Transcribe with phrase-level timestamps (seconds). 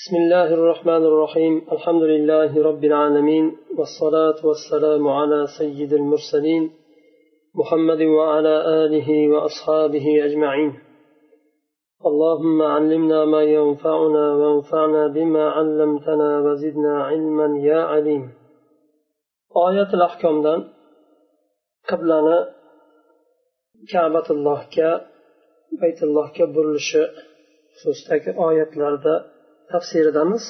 [0.00, 1.54] بسم الله الرحمن الرحيم.
[1.72, 6.70] الحمد لله رب العالمين والصلاة والسلام على سيد المرسلين
[7.54, 10.72] محمد وعلى آله وأصحابه أجمعين.
[12.06, 18.24] اللهم علمنا ما ينفعنا وانفعنا بما علمتنا وزدنا علما يا عليم.
[19.68, 20.60] آية الأحكام دان
[21.88, 22.38] قبلنا
[23.92, 24.78] كعبة الله ك
[25.80, 26.96] بيت الله كبرلش
[27.80, 29.39] xususidagi oyatlarda
[29.72, 30.44] tafsiridamiz.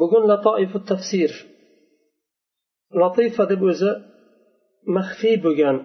[0.00, 1.32] Bugun latoifu tafsir.
[3.00, 3.90] Latifa deb o'zi
[4.96, 5.76] maxfiy bo'lgan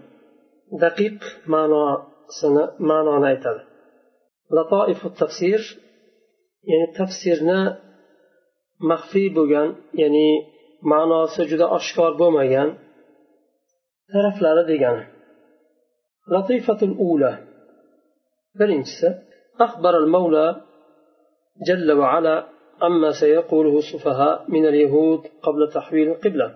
[0.84, 1.20] daqiq
[1.54, 3.62] ma'nosini ma'noni aytadi.
[4.58, 5.62] Latoifu tafsir
[6.72, 7.62] ya'ni tafsirni
[8.92, 9.70] maxfiy bo'lgan
[10.02, 10.28] ya'ni
[10.92, 12.70] ma'nosi juda oshkor bo'lmagan
[14.14, 15.04] taraflari degani.
[16.34, 17.34] Latifatul ula.
[18.60, 19.10] Birinchisi
[19.62, 20.62] أخبر المولى
[21.68, 26.54] جل وعلا عما سيقوله السفهاء من اليهود قبل تحويل القبلة.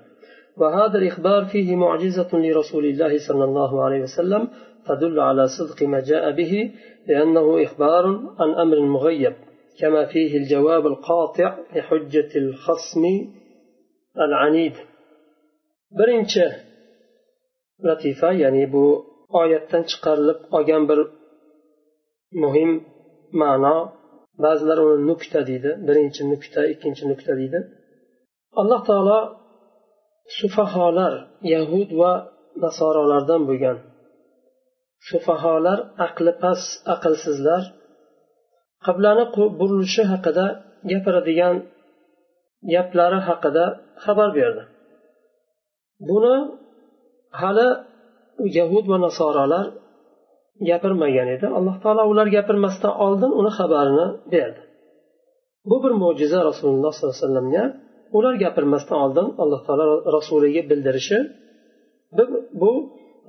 [0.57, 4.47] وهذا الإخبار فيه معجزة لرسول الله صلى الله عليه وسلم
[4.87, 6.71] تدل على صدق ما جاء به
[7.07, 8.05] لأنه إخبار
[8.39, 9.33] عن أمر مغيب
[9.79, 13.03] كما فيه الجواب القاطع لحجة الخصم
[14.17, 14.73] العنيد.
[15.97, 16.39] برنش
[17.83, 19.11] لطيفة يعني بو
[19.43, 20.99] آية chiqarilib olgan bir
[22.43, 22.71] muhim
[24.45, 25.71] ba'zilar uni nukta deydi.
[25.87, 27.59] Birinchi nukta ikkinchi nukta deydi.
[28.61, 29.19] Alloh taolo
[30.39, 31.13] sufaholar
[31.53, 32.11] yahud va
[32.63, 33.77] nasorolardan bo'lgan.
[35.09, 37.63] Sufaholar aqli past aqlsizlar.
[38.85, 39.23] Qiblani
[39.59, 40.45] burilishi haqida
[40.91, 41.55] gapiradigan
[42.73, 43.65] gaplari haqida
[44.03, 44.63] xabar berdi.
[46.09, 46.35] Buni
[47.41, 47.67] hali
[48.57, 49.65] yahud va nasorolar
[50.69, 51.45] gapirmagan edi.
[51.57, 54.61] Alloh taolo ular gapirmasdan oldin uni xabarini berdi.
[55.69, 57.63] Bu bir mo'jiza rasululloh sollallohu alayhi vasallamga.
[58.17, 59.85] Ular gapirmasdan oldin alloh taolo
[60.17, 61.17] rasuliga bildirishi
[62.61, 62.71] bu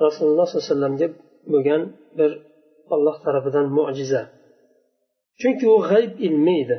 [0.04, 1.06] rasululloh sollallohu alayhi vasallamga
[1.52, 1.82] bo'lgan
[2.18, 2.30] bir
[2.94, 4.22] olloh tarafidan mo'jiza.
[5.40, 6.78] Chunki u g'ayb ilmi edi.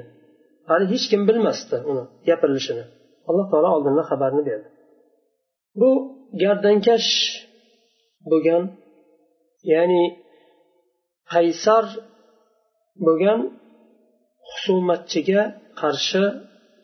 [0.69, 2.83] Hali hech kim bilmasdi uni gapirilishini
[3.29, 4.67] alloh taolo oldindan xabarni berdi.
[5.79, 5.89] Bu
[6.41, 7.09] gardankash
[8.31, 8.63] bo'lgan
[9.73, 10.03] ya'ni
[11.33, 11.85] qaysar
[13.05, 13.39] bo'lgan
[14.49, 15.41] husumatchiga
[15.81, 16.23] qarshi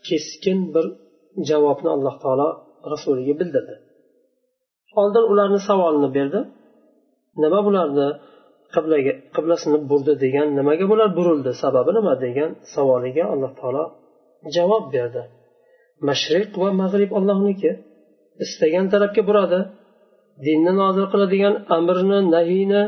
[0.08, 0.86] keskin bir
[1.50, 2.50] javobni alloh taolo
[2.94, 3.76] rasuliga bildirdi.
[5.02, 6.40] Oldin ularni savolini berdi.
[7.44, 8.08] Nima bularni
[8.74, 13.84] qiblaga qiblasini burdi degan nimaga bular burildi sababi nima degan savoliga alloh taolo
[14.56, 15.24] javob berdi.
[16.10, 17.72] Mashriq va mag'rib ollohniki
[18.46, 19.60] istagan tarafga buradi
[20.46, 22.84] dinni nozil qiladigan amrni nahiyni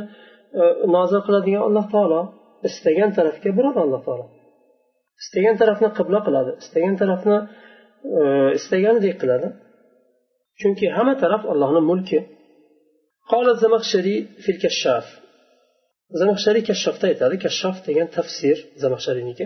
[0.60, 0.62] E,
[0.96, 2.22] nozil qiladigan alloh taolo
[2.70, 4.26] istagan tarafga buradi alloh taolo.
[5.22, 7.38] Istagan tarafni qibla qiladi istagan tarafni
[8.20, 8.22] e,
[8.60, 9.48] istaganidek qiladi.
[10.60, 12.20] Chunki hamma taraf allohni mulki.
[16.20, 19.46] Zamaxshariy kashshofda aytadi kashshof degan tafsir zamaxshariyniki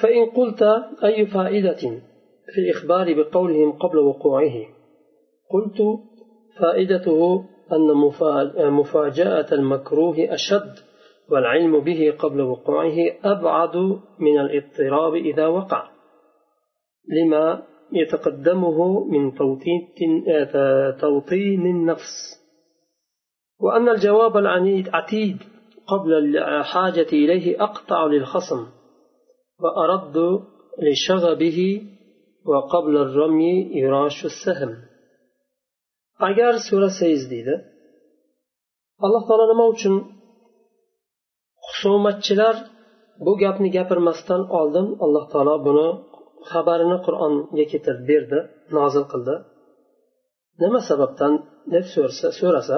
[0.00, 0.62] فإن قلت
[1.04, 1.82] أي فائدة
[2.52, 4.56] في الإخبار بقولهم قبل وقوعه
[5.50, 5.78] قلت
[6.58, 7.94] فائدته أن
[8.70, 10.74] مفاجأة المكروه أشد
[11.30, 13.76] والعلم به قبل وقوعه أبعد
[14.18, 15.88] من الاضطراب إذا وقع.
[17.08, 17.62] لما
[17.92, 19.34] يتقدمه من
[21.00, 22.38] توطين النفس.
[23.60, 25.36] وأن الجواب العنيد عتيد
[25.86, 28.66] قبل الحاجة إليه أقطع للخصم
[29.60, 30.42] وأرد
[30.78, 31.82] لشغبه
[32.44, 34.87] وقبل الرمي يراش السهم.
[36.28, 37.54] Agar so'rasangiz deydi
[39.04, 39.94] alloh taolo nima uchun
[41.66, 42.56] husumatchilar
[43.24, 45.88] bu gapni gapirmasdan oldin alloh taolo buni
[46.50, 48.38] xabarini qur'onga keltirib berdi
[48.76, 49.34] nozil qildi.
[50.62, 51.32] Nima sababdan
[51.74, 52.76] deb so'rasa so'rasa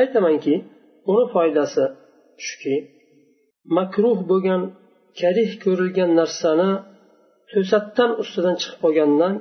[0.00, 0.54] aytamanki
[1.10, 1.84] uni foydasi
[2.46, 2.74] shuki
[3.76, 4.62] makruh bo'lgan
[5.20, 6.70] karih ko'rilgan narsani
[7.52, 9.34] to'satdan ustidan chiqib qolgandan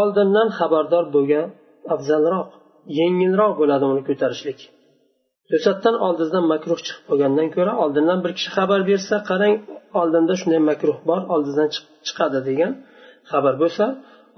[0.00, 1.46] oldindan xabardor bo'lgan
[1.94, 2.48] afzalroq
[2.98, 4.58] yengilroq bo'ladi uni ko'tarishlik.
[5.50, 9.54] To'satdan oldingizdan makruh chiqib qolgandan ko'ra oldindan bir kishi xabar bersa qarang
[10.00, 11.68] oldinda shunday makruh bor oldindan
[12.06, 12.72] chiqadi degan
[13.30, 13.84] xabar bo'lsa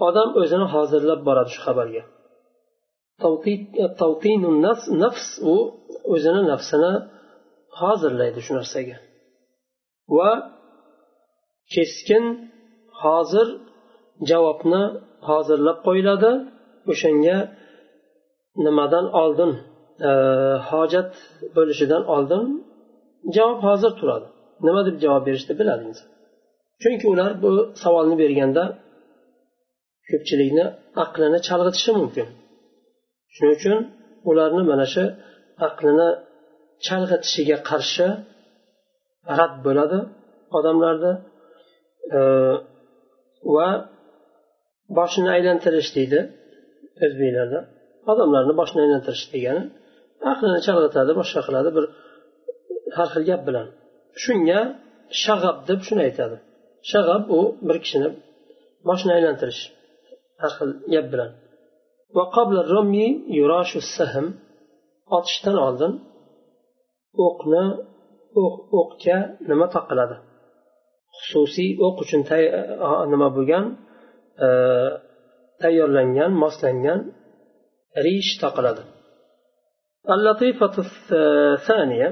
[0.07, 2.03] odam o'zini hozirlab boradi shu xabarga.
[5.05, 5.55] Nafs u
[6.15, 6.93] o'zini nafsini
[7.81, 8.97] hozirlaydi shu narsaga.
[10.17, 10.31] Va
[11.75, 12.25] keskin
[13.03, 13.49] hozir
[14.31, 14.83] javobni
[15.29, 16.31] hozirlab qo'yiladi.
[16.93, 17.37] O'shanga
[18.67, 19.53] nimadan oldin
[20.09, 20.11] e,
[20.71, 21.11] hojat
[21.57, 22.45] bo'lishidan oldin
[23.37, 24.27] javob hozir turadi.
[24.67, 26.09] Nima deb javob berishni biladi inson
[26.83, 27.51] chunki ular bu
[27.83, 28.65] savolni berganda
[30.11, 30.65] ko'pchilikni
[31.05, 32.27] aqlini chalg'itishi mumkin.
[33.35, 33.79] Shuning uchun
[34.31, 35.05] ularni mana shu
[35.69, 36.09] aqlini
[36.87, 38.07] chalg'itishiga qarshi
[39.39, 39.99] rad bo'ladi
[40.59, 41.13] odamlarda.
[42.17, 42.21] E,
[43.55, 43.69] va
[44.99, 46.21] boshini aylantirish deydi
[47.05, 47.61] o'zbeklarda
[48.11, 49.63] odamlarni boshini aylantirish degani
[50.33, 51.85] aqlini chalg'itadi boshqa qiladi bir
[52.97, 53.67] har xil gap bilan.
[54.23, 54.61] Shunga
[55.25, 56.37] shag'ab deb shuni aytadi.
[56.91, 58.09] Shag'ab u bir kishini
[58.89, 59.63] boshini aylantirish
[60.43, 61.31] har xil gap bilan.
[65.17, 65.93] Otishdan oldin
[67.27, 67.65] o'qni
[68.81, 69.19] o'qga
[69.51, 70.17] nima taqiladi?
[71.19, 72.23] Xususiy o'q uchun
[73.13, 73.65] nima bo'lgan?
[75.63, 77.01] Tayyorlangan moslangan
[78.07, 78.85] rish taqiladi.
[80.17, 80.75] اللطيفة
[81.13, 82.09] الثانية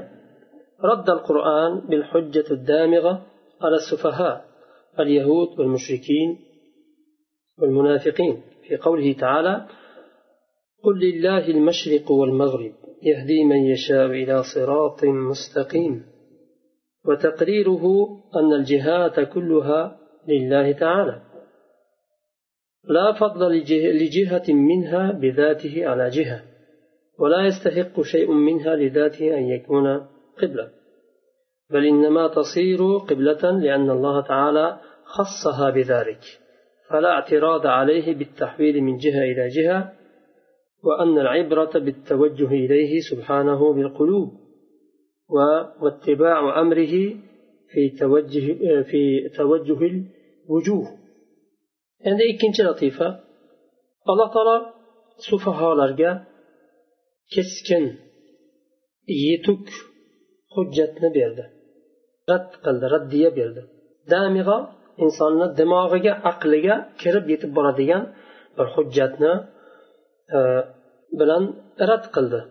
[0.83, 3.25] رد القرآن بالحجة الدامغة
[3.61, 4.45] على السفهاء
[4.99, 6.39] اليهود والمشركين
[7.59, 9.65] والمنافقين في قوله تعالى
[10.83, 12.73] قل لله المشرق والمغرب
[13.03, 16.05] يهدي من يشاء إلى صراط مستقيم
[17.05, 17.83] وتقريره
[18.35, 21.21] أن الجهات كلها لله تعالى
[22.89, 23.51] لا فضل
[24.03, 26.43] لجهة منها بذاته على جهة
[27.19, 30.07] ولا يستحق شيء منها لذاته أن يكون
[30.41, 30.69] قبلة
[31.69, 36.19] بل إنما تصير قبلة لأن الله تعالى خصها بذلك
[36.89, 39.93] فلا اعتراض عليه بالتحويل من جهة إلى جهة
[40.83, 44.33] وأن العبرة بالتوجه إليه سبحانه بالقلوب
[45.81, 47.13] واتباع أمره
[47.69, 50.03] في توجه في توجه
[50.49, 50.98] الوجوه.
[52.07, 53.07] Endi ikkinchi latifa.
[54.11, 54.55] Alloh taolo
[55.27, 56.11] sufaholarga
[57.33, 57.85] keskin
[59.25, 59.65] yetuk
[60.53, 61.43] hujjatni berdi.
[62.29, 63.61] Rad qildi raddiya berdi.
[64.11, 64.57] Damig'a
[65.03, 68.03] insonni dimog'iga aqliga kirib yetib boradigan
[68.57, 69.33] bir hujjatni
[70.37, 70.39] e,
[71.19, 71.43] bilan
[71.89, 72.41] rad qildi.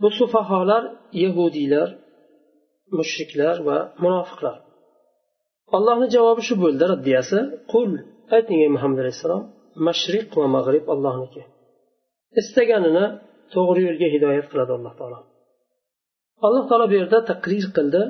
[0.00, 0.82] Bu sufaholar
[1.24, 1.88] yahudiylar
[2.98, 4.56] mushriklar va munofiqlar.
[5.76, 7.38] Allohni javobi shu bo'ldi raddiyasi.
[7.72, 7.90] Qul
[8.34, 9.42] ayting ey muhammad alayhissalom
[9.88, 11.42] mashriq va mag'rib allohniki.
[12.40, 13.04] Istaganini
[13.54, 15.18] to'g'ri yo'lga hidoyat qiladi alloh taolo.
[16.46, 18.02] Alloh taolo bu yerda taqrir qildi.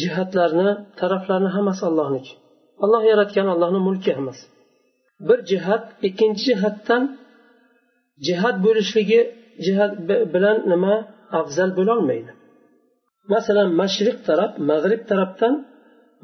[0.00, 0.70] Jihatlarni
[1.00, 2.32] taraflarni hammasi allohniki.
[2.84, 4.44] Alloh yaratgan allohni mulki hammasi.
[5.28, 7.02] Bir jihat ikkinchi jihatdan
[8.26, 9.20] jihat bo'lishligi
[9.66, 9.92] jihat
[10.34, 10.94] bilan nima
[11.40, 12.32] afzal bo'lolmaydi
[13.32, 15.54] masalan mashriq taraf mag'rib tarafdan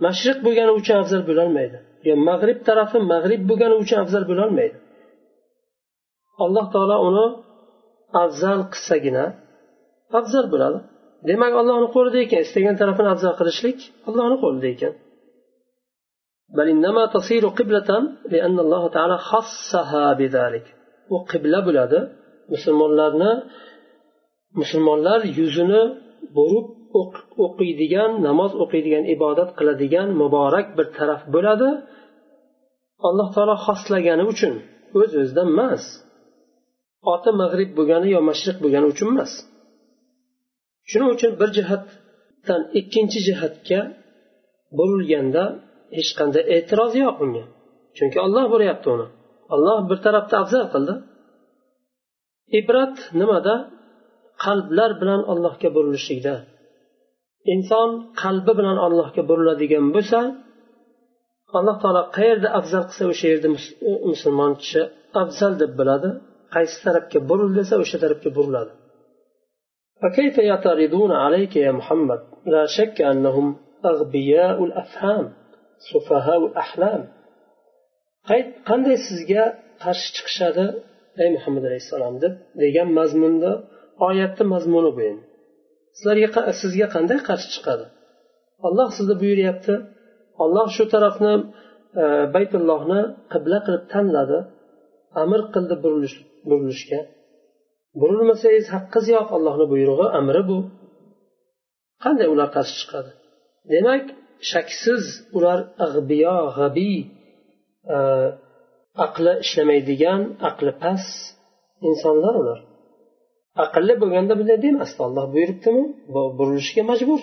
[0.06, 4.76] mashriq bo'lgani uchun afzal bo'lolmaydi E, mag'rib tarafi mag'rib bo'lgani uchun afzal bo'lolmaydi
[6.44, 7.26] alloh taolo uni
[8.22, 9.24] afzal qilsagina
[10.18, 10.78] afzal bo'ladi.
[11.28, 12.40] Demak allohni qo'lida ekan.
[12.46, 14.92] Istagan tarafini afzal qilishlik allohni qo'lida ekan.
[21.14, 21.98] U qibla bo'ladi.
[22.52, 23.32] Musulmonlarni
[24.60, 25.82] musulmonlar yuzini
[26.36, 26.66] burib
[27.44, 31.70] o'qiydigan namoz o'qiydigan ibodat qiladigan muborak bir taraf bo'ladi.
[33.08, 34.54] Alloh taolo xoslagani uchun
[35.00, 35.84] o'z o'zidan emas
[37.12, 39.32] oti mag'rib bo'lgani yo mashriq bo'lgani uchun emas.
[40.90, 43.80] Shuning uchun bir jihatdan ikkinchi jihatga
[44.78, 45.44] burilganda
[45.96, 47.44] hech qanday e'tiroz yo'q unga
[47.96, 49.06] chunki olloh bo'lyapti uni.
[49.54, 50.94] Olloh bir tarafda afzal qildi.
[52.58, 53.54] Ibrat nimada?
[54.44, 56.34] Qalblar bilan allohga burilishlikda.
[57.54, 57.88] inson
[58.22, 60.20] qalbi bilan allohga buriladigan bo'lsa
[61.58, 63.48] alloh taolo qayerda afzal qilsa o'sha yerda
[64.10, 64.82] musulmon kishi
[65.22, 66.10] afzal deb biladi
[66.54, 68.72] qaysi tarafga burildi desa o'sha tarafga buriladi.
[70.02, 72.20] فكيف يعترضون عليك يا محمد
[72.54, 73.46] لا شك أنهم
[73.92, 75.24] أغبياء الأفهام
[75.90, 77.02] سفهاء الأحلام
[78.68, 79.44] qanday sizga
[79.82, 80.66] qarshi chiqishadi
[81.22, 83.50] ey muhammad alayhissalom deb degan mazmunda
[84.08, 85.24] oyatni mazmuni bu endi.
[85.96, 87.86] Sizlarga sizga qanday qarshi chiqadi?
[88.66, 89.74] Olloh sizni buyuryapti.
[90.42, 91.34] Olloh shu tarafni
[92.02, 92.04] e,
[92.34, 93.00] baytullohni
[93.32, 94.38] qibla qilib tanladi.
[95.22, 95.74] Amr qildi
[96.50, 97.00] burilishga.
[98.00, 100.58] Burilmasangiz haqqiz yo'q allohni buyrug'i amri bu.
[102.04, 103.10] Qanday ular qarshi chiqadi?
[103.72, 104.04] Demak
[104.52, 105.04] shaksiz
[105.36, 106.98] ular ag'biyo g'abiy
[107.94, 107.98] e,
[109.06, 111.14] aqli ishlamaydigan aqli past
[111.88, 112.58] insonlar ular.
[113.64, 115.82] Aqlli bo'lganda bunday demasdi olloh buyuribdimi
[116.38, 117.20] burilishga majbur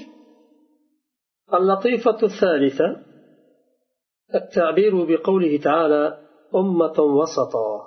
[1.57, 2.87] اللطيفة الثالثة
[4.35, 6.03] التعبير بقوله تعالى
[6.55, 7.81] أمة وسطا.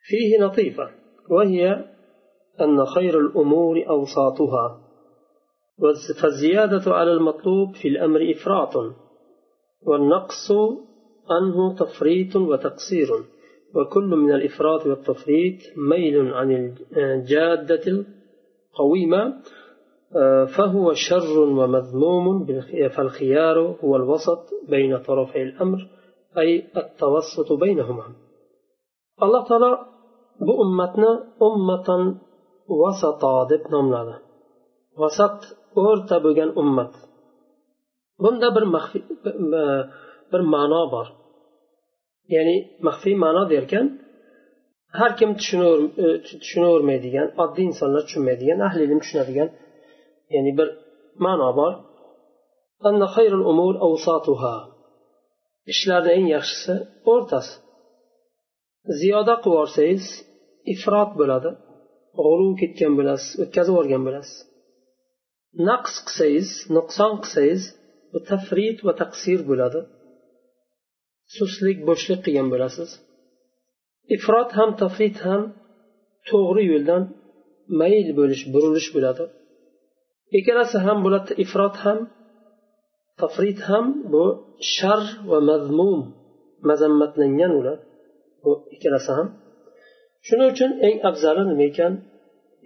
[0.00, 0.90] فيه لطيفة
[1.30, 1.84] وهي
[2.60, 4.80] أن خير الأمور أوساطها
[6.20, 8.74] فالزيادة على المطلوب في الأمر إفراط
[9.82, 10.52] والنقص
[11.30, 13.08] عنه تفريط وتقصير.
[13.74, 19.22] وكل من الإفراط والتفريط ميل عن الجادة القويمة
[20.56, 22.46] فهو شر ومذموم
[22.96, 25.78] فالخيار هو الوسط بين طرفي الأمر
[26.38, 28.04] أي التوسط بينهما.
[29.22, 29.78] الله تعالى
[30.40, 31.10] بأمتنا
[31.42, 31.88] أمة
[32.68, 34.14] وسطا deb nomladi
[35.00, 35.38] vasat
[35.82, 36.92] o'rta bo'lgan ummat
[38.56, 39.04] bir maxfiy
[40.32, 40.42] bir
[40.94, 41.06] bor
[42.34, 42.56] ya'ni
[42.86, 43.86] maxfiy ma'no derkan
[44.98, 45.38] har kim e,
[46.42, 49.48] tushunavermaydigan oddiy insonlar tushunmaydigan ahli ilm tushunadigan
[50.34, 50.68] ya'ni bir
[51.24, 51.72] ma'no bor.
[55.72, 56.74] Ishlarni eng yaxshisi
[57.12, 57.54] o'rtasi.
[59.00, 60.04] Ziyoda qilib yuborsangiz
[60.74, 61.50] ifrot bo'ladi.
[62.18, 64.36] G'uluv ketgan bo'lasiz o'tkazib yuborgan bo'lasiz.
[65.68, 67.62] Naqs qilsangiz nuqson qilsangiz
[68.12, 69.80] bu tafrit va taqsir bo'ladi.
[71.36, 72.90] suslik bo'shlik qilgan bo'lasiz.
[74.16, 75.42] Ifrot ham tafrit ham
[76.28, 77.02] to'g'ri yo'ldan
[77.80, 79.24] mayil bo'lish burilish bo'ladi.
[80.38, 81.98] Ikkalasi ham bo'ladi ifrot ham
[83.20, 84.24] tafrit ham bu
[84.74, 86.00] shar va mazmum
[86.68, 87.78] mazammatlangan ular
[88.42, 89.28] bu ikkalasi ham.
[90.26, 91.92] Shuning uchun eng afzali nima ekan?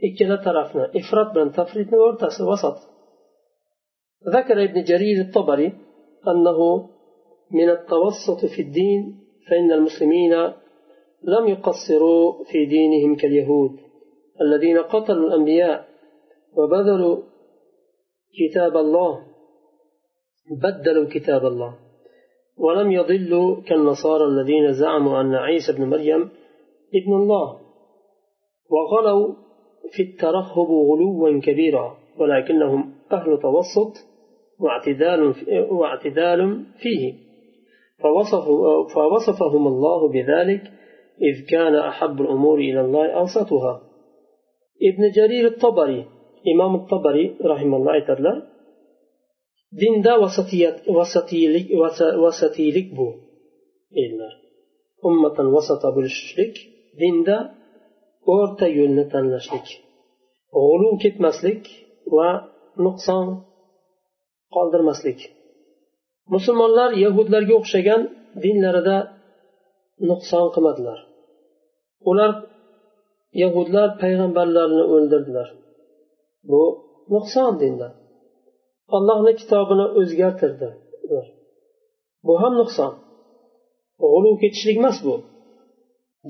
[0.07, 2.79] Ikkala tarafni ifrot bilan tafritni o'rtasi vasat
[4.37, 5.69] ذكر ابن جرير الطبري
[6.31, 6.59] أنه
[7.53, 9.19] من التوسط في الدين
[9.51, 10.33] فإن المسلمين
[11.25, 13.71] لم يقصروا في دينهم كاليهود
[14.41, 15.89] الذين قتلوا الأنبياء
[16.57, 17.23] وبذلوا
[18.39, 19.21] كتاب الله
[20.51, 21.79] بدلوا كتاب الله
[22.59, 26.31] ولم يضلوا كالنصارى الذين زعموا أن عيسى بن مريم
[26.95, 27.61] ابن الله
[28.71, 29.35] وغلوا
[29.93, 34.13] في الترهب غلوا كبيرا ولكنهم أهل توسط
[34.61, 35.35] واعتدال,
[35.71, 37.15] واعتدال فيه.
[38.95, 40.63] فوصفهم الله بذلك
[41.23, 43.75] إذ كان أحب الأمور إلى الله أوسطها.
[44.83, 46.07] ابن جرير الطبري
[46.55, 48.43] إمام الطبري رحمه الله تعالى
[49.73, 51.67] دين دا وسطي وسطي لك
[52.25, 53.09] وسطي لك بو
[54.03, 54.29] إلا
[55.07, 56.55] أمة وسط بالشرك
[56.99, 57.39] دين دا
[58.29, 59.69] أورتا يونتا لشرك.
[60.55, 61.65] غلو كتمسلك
[62.07, 63.27] ونقصان
[64.55, 65.21] قالدر مسلك.
[66.35, 68.03] Musulmonlar yahudlarga o'xshagan
[68.43, 68.97] dinlarida
[70.09, 70.99] nuqson qilmadilar.
[72.11, 72.33] Ular
[73.43, 75.49] yahudlar payg'ambarlarni o'ldirdilar.
[76.51, 76.63] Bu
[77.15, 77.93] nuqson dinlar.
[78.97, 80.69] Allohni kitobini o'zgartirdi.
[82.27, 82.93] Bu ham nuqson.
[84.03, 85.15] G'uluv ketishlik emas bu.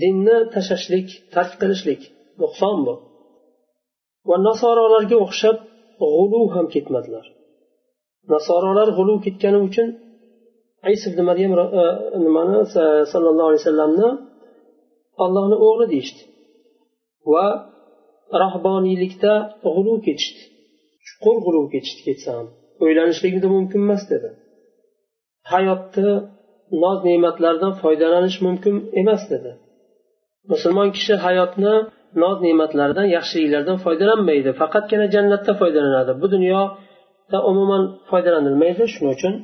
[0.02, 2.00] Dinni tashlashlik tark qilishlik
[2.42, 2.94] nuqson bu.
[4.28, 5.56] Va nasorolarga o'xshab
[6.02, 7.26] g'uluv ham ketmadilar.
[8.32, 9.88] Nasorolar g'uluv ketgani uchun
[10.94, 11.84] is ibn maryam e,
[12.24, 12.58] nimani
[13.12, 14.08] sallallohu alayhi vasallamni
[15.24, 16.22] ollohni o'g'li deyishdi.
[17.32, 17.46] Va
[18.42, 19.32] rahboniylikda
[19.74, 20.42] g'uluv ketishdi.
[21.06, 22.46] Chuqur g'uluv ketishdi ketsa ham.
[22.84, 24.28] O'ylanishligida mumkin emas dedi.
[25.52, 26.12] Hayotni
[26.82, 29.50] noz ne'matlardan foydalanish mumkin emas dedi.
[30.52, 31.74] Musulmon kishi hayotni
[32.22, 34.50] noz ne'matlardan yaxshiliklardan foydalanmaydi.
[34.60, 36.12] Faqatgina jannatda foydalanadi.
[36.22, 36.60] Bu dunyo
[37.50, 38.82] umuman foydalanilmaydi.
[38.94, 39.34] Shuning uchun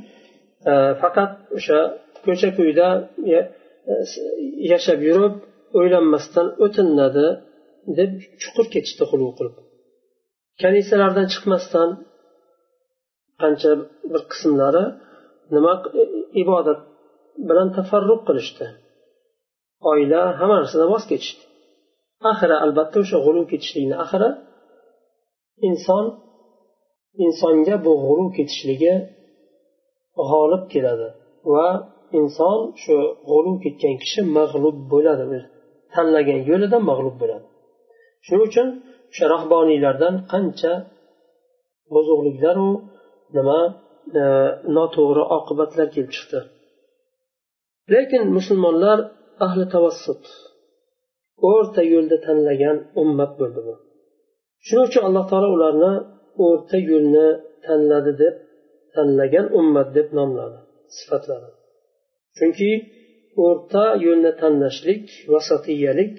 [0.70, 1.78] e, faqat o'sha
[2.26, 2.86] ko'cha ko'yda
[3.36, 3.38] e,
[4.72, 5.34] yashab yurib
[5.78, 7.26] o'ylanmasdan o'tinadi
[7.98, 9.56] deb chuqur ketishdi xulu qilib.
[10.62, 11.88] Kanisalardan chiqmasdan
[13.42, 13.70] qancha
[14.12, 14.84] bir qismlari
[15.54, 15.74] nima
[16.42, 16.80] ibodat
[17.48, 18.66] bilan tafarruq qilishdi.
[19.90, 21.42] Oila hamma narsadan voz kechishdi.
[22.30, 24.30] Axiri albatta o'sha g'ulu ketishlikni axiri
[25.68, 26.04] inson
[27.24, 28.94] insonga bu g'urur ketishligi
[30.30, 31.08] g'olib keladi
[31.52, 31.66] va
[32.20, 32.96] inson shu
[33.28, 35.40] g'urur ketgan kishi mag'lub bo'ladi
[35.94, 37.46] tanlagan yo'lidan mag'lub bo'ladi.
[38.24, 38.68] Shuning uchun
[39.12, 40.72] o'sha rahboniylardan qancha
[41.94, 42.70] buzuqliklaru
[43.36, 43.60] nima
[44.20, 44.24] e,
[44.76, 46.40] noto'g'ri oqibatlar kelib chiqdi.
[47.94, 48.98] Lekin musulmonlar
[49.46, 50.22] ahli tavassut
[51.50, 53.74] o'rta yo'lda tanlagan ummat bo'ldi bu.
[54.66, 55.92] Shuning uchun alloh taolo ularni
[56.46, 57.28] o'rta yo'lni
[57.66, 58.34] tanladi deb
[58.94, 60.58] tanlagan ummat deb nomladi
[60.96, 61.48] sifatladi
[62.38, 62.70] chunki
[63.44, 66.14] o'rta yo'lni tanlashlik vasatiyalik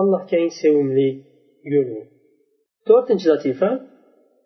[0.00, 1.10] allohga eng sevimli
[1.72, 1.90] yo'l
[2.88, 3.70] to'rtinchi latifa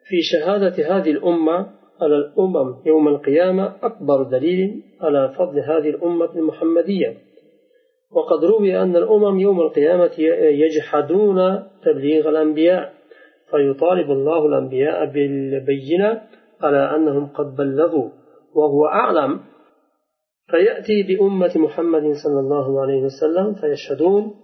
[0.09, 1.57] في شهادة هذه الأمة
[2.01, 7.17] على الأمم يوم القيامة أكبر دليل على فضل هذه الأمة المحمدية
[8.11, 10.11] وقد روي أن الأمم يوم القيامة
[10.63, 12.96] يجحدون تبليغ الأنبياء
[13.50, 16.23] فيطالب الله الأنبياء بالبينة
[16.61, 18.11] على أنهم قد بلغوا
[18.55, 19.41] وهو أعلم.
[20.50, 24.35] فيأتي بأمة محمد صلى الله عليه وسلم فيشهدون.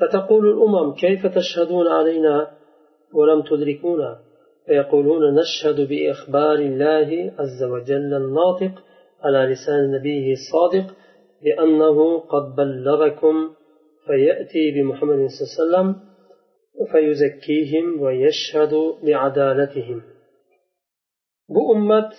[0.00, 2.50] فتقول الأمم كيف تشهدون علينا
[3.14, 4.18] ولم تدركونا؟
[4.66, 8.82] فيقولون نشهد بإخبار الله عز وجل الناطق
[9.22, 10.94] على لسان نبيه الصادق
[11.42, 13.50] بأنه قد بلغكم.
[14.06, 16.05] فيأتي بمحمد صلى الله عليه وسلم
[16.92, 18.74] فيزكيهم ويشهد
[19.06, 20.00] بعدالتهم.
[21.48, 22.12] Bu ummat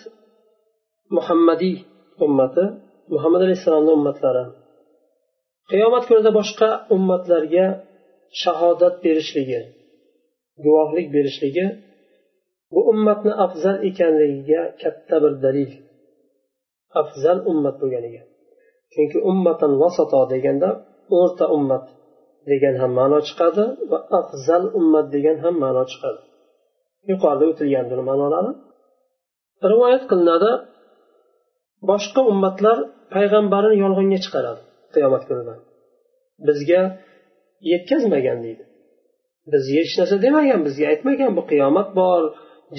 [1.15, 1.77] muhammadiy
[2.25, 2.63] ummati
[3.13, 4.43] muhammad alayhissalomni ummatlari
[5.71, 7.65] qiyomat kunida boshqa ummatlarga
[8.43, 9.59] shahodat berishligi
[10.63, 11.65] guvohlik berishligi
[12.73, 15.71] bu ummatni afzal ekanligiga katta bir dalil
[17.01, 18.21] afzal ummat bo'lganiga
[18.93, 20.69] chunki ummatan vasato deganda
[21.17, 21.85] o'rta ummat
[22.51, 26.19] degan ham ma'no chiqadi va afzal ummat degan ham ma'no chiqadi.
[27.11, 28.51] Yuqorida o'tilgan buni ma'nolari
[29.71, 30.51] rivoyat qilinadi
[31.89, 32.77] boshqa ummatlar
[33.15, 34.61] payg'ambarini yolg'onga chiqaradi
[34.93, 35.53] qiyomat kunida
[36.47, 36.81] bizga
[37.71, 38.63] yetkazmagan deydi.
[39.53, 42.21] Bizga hech narsa demagan bizga aytmagan bu qiyomat bor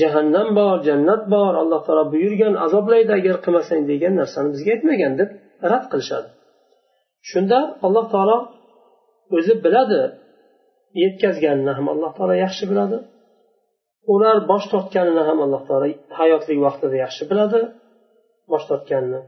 [0.00, 5.30] jahannam bor jannat bor alloh taolo buyurgan azoblaydi agar qilmasang degan narsani bizga aytmagan deb
[5.70, 6.28] rad qilishadi.
[7.30, 8.38] Shunda alloh taolo
[9.36, 10.00] o'zi biladi
[11.02, 12.98] yetkazganini ham alloh taolo yaxshi biladi.
[14.12, 15.86] Ular bosh tortganini ham alloh taolo
[16.20, 17.60] hayotlik vaqtida yaxshi biladi
[18.52, 19.20] bosh tortganini.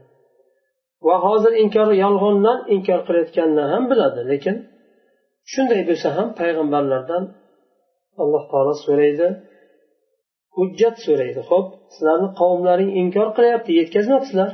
[1.07, 4.55] Va hozir inkor yolg'ondan inkor qilayotganini ham biladi lekin
[5.51, 7.23] shunday bo'lsa ham payg'ambarlardan
[8.23, 9.27] alloh taolo so'raydi
[10.57, 11.41] hujjat so'raydi.
[11.49, 14.51] Ho'p sizlarni qavmlaring inkor qilyapti yetkazmabsizlar?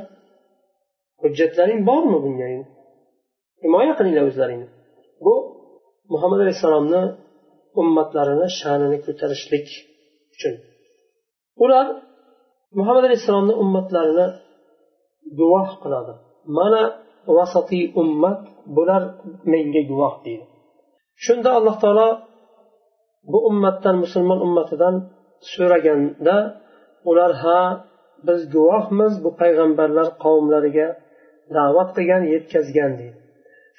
[1.22, 2.48] Hujjatlaring bormi bunga?
[3.64, 4.68] Himoya qilinglar o'zlaringni.
[5.24, 5.34] Bu
[6.12, 7.02] muhammad alayhissalomni
[7.80, 9.66] ummatlarini sha'nini ko'tarishlik
[10.34, 10.54] uchun
[11.64, 11.86] ular
[12.78, 14.26] muhammad alayhissalomni ummatlarini
[15.38, 16.12] guvoh qiladi
[16.58, 16.82] mana
[17.36, 18.40] vasatiy ummat
[18.76, 19.02] bular
[19.52, 20.46] menga guvoh deydi.
[21.24, 22.08] Shunda alloh taolo
[23.32, 24.94] bu ummatdan musulmon ummatidan
[25.52, 26.36] so'raganda
[27.10, 27.60] ular ha
[28.26, 30.88] biz guvohmiz bu payg'ambarlar qavmlariga
[31.56, 33.18] da'vat qilgan yetkazgan deydi.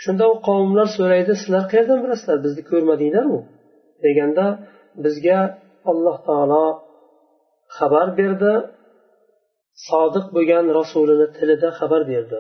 [0.04, 2.38] Shunda u qavmlar so'raydi sizlar qayerdan bilasizlar?
[2.46, 3.42] Bizni ko'rmadinglarmi?
[4.06, 4.46] deganda
[5.04, 5.40] bizga
[5.92, 6.66] alloh taolo
[7.78, 8.54] xabar berdi.
[9.88, 12.40] Sodiq bo'lgan rasulini tilida xabar berdi.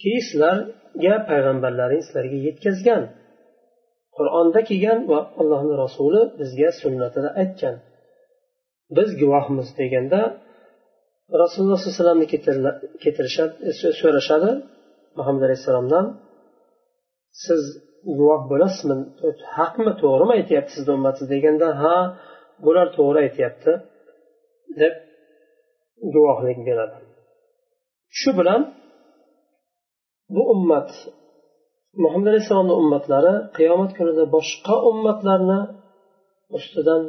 [0.00, 3.02] Ki sizlarga payg'ambarlaring sizlarga yetkazgan.
[4.16, 7.76] Qur'onda kelgan va allohni rasuli bizga sunnatida aytgan.
[8.96, 10.20] Biz guvohmiz deganda
[11.42, 12.26] rasululloh sallallohu alayhi vasallamni
[14.02, 14.50] so'rashadi
[15.18, 16.06] muhammad alayhissalomdan.
[17.44, 17.62] Siz
[18.18, 18.94] guvoh bo'lasizmi?
[19.58, 19.92] Haqmi?
[20.02, 21.96] To'g'rimi aytyapti sizni ummatingiz deganda ha
[22.64, 23.72] bular to'g'ri aytyapti
[24.80, 24.94] deb
[26.14, 26.96] guvohlik beradi.
[28.18, 28.62] Shu bilan
[30.34, 30.90] bu ummat
[32.02, 35.60] muhammad alayhissalomni ummatlari qiyomat kunida boshqa ummatlarni
[36.56, 37.02] ustidan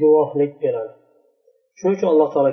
[0.00, 0.92] guvohlik beradi.
[1.78, 2.50] Shuning uchun alloh taolo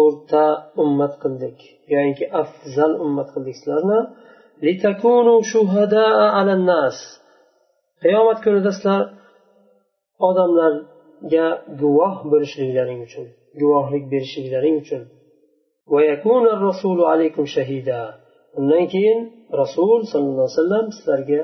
[0.00, 0.44] o'rta
[0.82, 1.58] ummat qildik.
[1.92, 4.00] Ya'ni afzal ummat qildik sizlarni.
[8.02, 9.02] Qiyomat kunida sizlar
[10.28, 11.46] odamlarga
[11.80, 13.26] guvoh bo'lishliklaring uchun
[13.60, 15.02] guvohlik berishliklaring uchun.
[18.58, 19.18] Undan keyin
[19.60, 21.40] rasul sollallohu alayhi vasallam sizlarga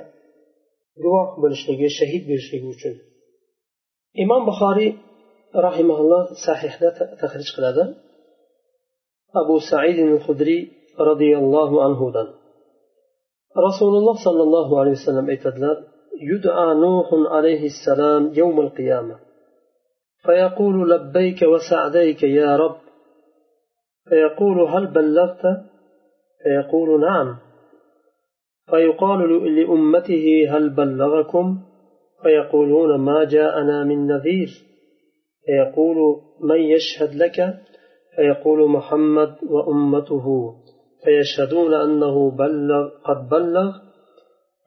[1.04, 2.94] guvoh bo'lishligi shahid bo'lishligi uchun.
[4.24, 4.90] Imom buxoriy
[5.66, 6.88] rahimaulloh sahihda
[7.20, 7.84] tahrij qiladi.
[9.40, 10.62] Abu said hudriy
[11.08, 12.28] roziyallohu anhudan
[13.66, 15.76] rasululloh sollallohu alayhi vasallam aytadilar
[16.20, 19.18] يدعى نوح عليه السلام يوم القيامة.
[20.24, 22.76] فيقول لبيك وسعديك يا رب.
[24.08, 25.42] فيقول هل بلغت؟
[26.42, 27.36] فيقول نعم.
[28.70, 29.20] فيقال
[29.56, 31.58] لأمته هل بلغكم؟
[32.22, 34.48] فيقولون ما جاءنا من نذير.
[35.46, 35.96] فيقول
[36.40, 37.54] من يشهد لك؟
[38.18, 40.54] فيقول محمد وأمته
[41.04, 43.72] فيشهدون أنه بلغ قد بلغ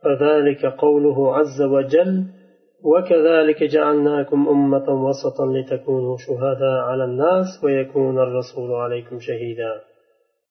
[0.03, 2.23] فذلك قوله عز وجل
[2.83, 9.81] وكذلك جعلناكم أمة وسطا لتكونوا شهداء على الناس ويكون الرسول عليكم شهيدا.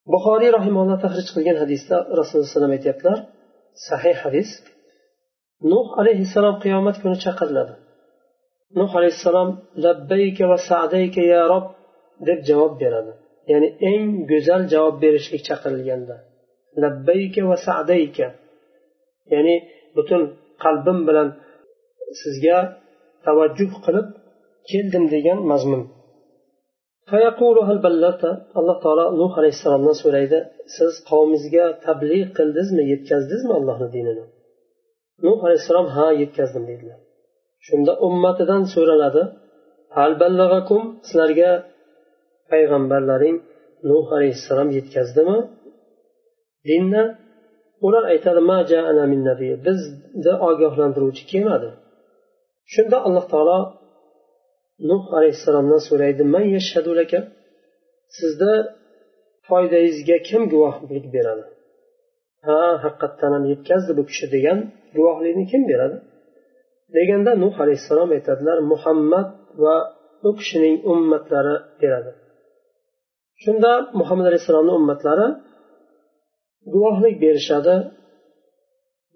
[0.06, 3.26] بخاري رحمه الله تخرج قلقين حديثة رسول الله صلى الله عليه وسلم
[3.90, 4.46] صحيح حديث
[5.64, 7.68] نوح عليه السلام قيامة كنت شقر لب
[8.76, 11.79] نوح عليه السلام لبيك وسعديك يا رب
[12.28, 13.12] deb javob beradi.
[13.52, 16.16] Ya'ni eng go'zal javob berishlik chaqirilganda.
[16.82, 18.28] Labbayka va sadayka.
[19.34, 19.54] Ya'ni
[19.96, 20.22] butun
[20.64, 21.28] qalbim bilan
[22.20, 22.58] sizga
[23.26, 24.08] tavajjuh qilib
[24.70, 25.82] keldim degan mazmun.
[28.58, 30.38] Alloh taolo nuh alayhissalomdan so'raydi.
[30.76, 34.24] Siz qavmingizga tabliğ qildingizmi yetkazdingizmi allohni dinini?
[35.24, 37.00] Nuh alayhissalom ha yetkazdim deydilar
[37.66, 39.22] shunda ummatidan so'raladi.
[39.96, 40.82] Hal ballag'akum?
[41.08, 41.50] Sizlarga
[42.52, 43.36] payg'ambarlaring
[43.90, 45.38] nuh alayhissalom yetkazdimi
[46.68, 47.04] dinni
[47.86, 48.40] ular aytadi
[49.66, 51.70] bizni ogohlantiruvchi kelmadi
[52.72, 53.58] shunda alloh taolo
[54.90, 56.44] nuh alayhissalomdan so'raydi man
[58.18, 58.54] sizni
[59.48, 61.44] foydangizga kim guvohlik beradi?
[62.46, 64.58] Ha haqiqatdan ham yetkazdi bu kishi degan
[64.96, 65.96] guvohlikni kim beradi?
[66.96, 69.28] Deganda nuh alayhissalom aytadilar muhammad
[69.62, 69.76] va
[70.28, 72.10] u kishining ummatlari beradi.
[73.44, 75.28] shunda muhammad alayhissalomni ummatlari
[76.74, 77.74] guvohlik berishadi.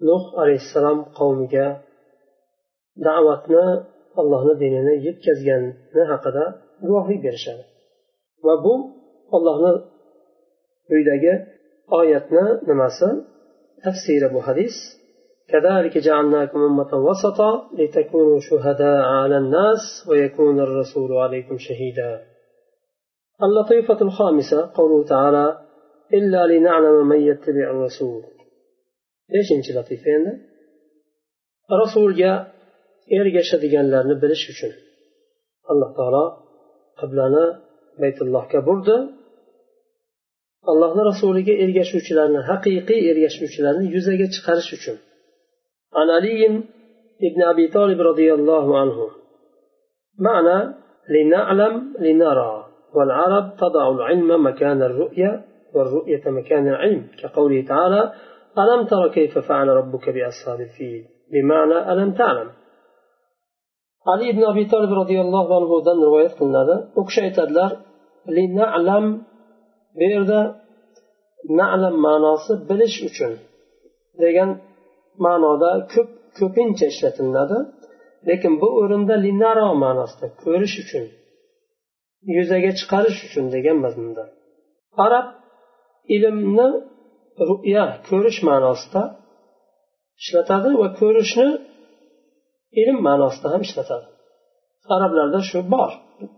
[0.07, 1.67] Nuh alayhissalom qavmiga
[3.07, 3.65] da'vatni
[4.19, 6.43] allohni dinini yetkazgani haqida
[6.87, 7.63] guvohlik berishadi.
[8.45, 8.73] Va bu
[9.35, 9.73] ollohni
[10.89, 11.33] quyidagi
[11.99, 13.07] oyatni nimasi?
[13.83, 14.75] Tafsiri bu hadis.
[15.53, 22.11] كذلك جعلناكم أمة وسطا لتكونوا شهداء على الناس ويكون الرسول عليكم شهيدا
[23.43, 25.59] اللطيفة الخامسة؟ قوله تعالى
[26.13, 28.23] إلا لنعلم من يتبع الرسول.
[29.29, 30.11] ليش جاء لطيفة
[31.69, 32.31] rasulga
[33.17, 34.45] ergashadiganlarni bilish
[35.71, 36.25] الله تعالى
[37.01, 37.61] قبلنا
[37.99, 38.89] بيت الله كبرد
[40.71, 44.97] allohni rasuliga ergashuvchilarni haqiqiy ergashuvchilarni yuzaga chiqarish uchun
[45.99, 46.33] an ali
[47.27, 49.05] ibn abi tolib roziyallohu anhu
[50.25, 50.69] ma'na عنه.
[50.69, 50.73] معنى
[51.09, 52.64] لنعلم لنرى.
[52.95, 55.31] والعرب تضع العلم مكان الرؤيا
[55.75, 57.01] والرؤية مكان العلم.
[57.19, 58.01] كقوله تعالى
[58.61, 62.49] ألم تر كيف فعل ربك بأصحاب الفيل بمعنى ألم تعلم.
[64.13, 66.75] ali ibn abi tolib roziyallohu anhudan rivoyat qilinadi.
[66.99, 67.71] U kishi aytadilar
[68.37, 69.05] linalam
[69.97, 70.39] bu yerda
[71.59, 73.31] nalam ma'nosi bilish uchun
[74.23, 74.49] degan
[75.25, 77.57] ma'noda ko'p ko'pincha ishlatilinadi
[78.29, 81.05] lekin bu o'rinda linaro ma'nosida ko'rish uchun
[82.35, 84.23] yuzaga chiqarish uchun degan mazmunda
[85.05, 85.27] arab
[86.15, 86.67] ilmni
[87.49, 89.01] ru'ya ko'rish ma'nosida
[90.21, 91.47] ishlatadi va ko'rishni
[92.81, 94.07] ilm ma'nosida ham ishlatadi.
[94.95, 95.91] Arablarda shu bor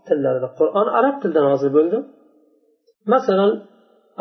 [0.08, 1.98] tillarida qur'on arab tilida nozil bo'ldi.
[3.14, 3.52] Masalan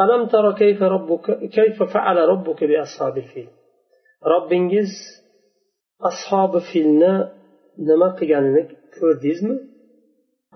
[0.02, 3.48] alam tara kayfa robbuka kayfa fa'ala robbuka bi ashabil fil?
[4.32, 4.90] Robbingiz
[6.10, 7.12] ashobi filni
[7.88, 8.62] nima qilganini
[8.96, 9.56] ko'rdingizmi?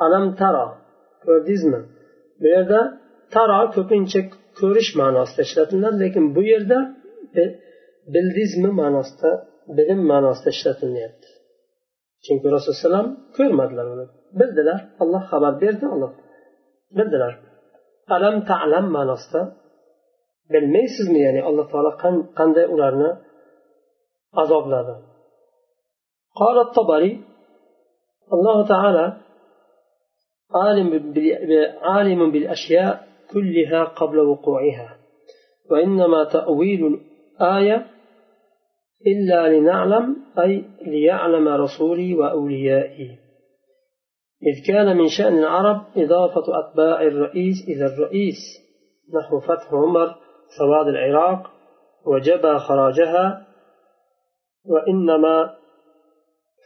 [0.05, 0.67] Alam taro
[1.25, 1.81] ko'rdingizmi
[2.41, 2.81] bu yerda
[3.35, 4.21] taro ko'pincha
[4.61, 6.79] ko'rish ma'nosida ishlatiladi lekin bu yerda
[8.15, 9.31] bildingizmi ma'nosida
[9.77, 11.29] bilim ma'nosida ishlatilyapti
[12.25, 14.07] chunki rasulullohu alayhi vasallam ko'rmadilar uni
[14.39, 16.13] bildilar alloh xabar berdi alloh
[16.99, 17.33] bildilar
[18.17, 19.41] alam talam ma'nosida
[20.53, 21.93] bilmaysizmi ya'ni alloh taolo
[22.39, 23.11] qanday ularni
[24.43, 24.95] azobladi
[26.41, 27.13] qolat tobari
[28.35, 29.05] allohu taala
[30.55, 31.15] عالم
[31.83, 34.97] عالم بالأشياء كلها قبل وقوعها
[35.71, 37.01] وإنما تأويل
[37.41, 37.87] الآية
[39.07, 43.19] إلا لنعلم أي ليعلم رسولي وأوليائي.
[44.43, 48.37] إذ كان من شأن العرب إضافة أتباع الرئيس إلى الرئيس
[49.15, 50.15] نحو فتح عمر
[50.59, 51.51] سواد العراق
[52.07, 53.47] وجبى خراجها
[54.67, 55.55] وإنما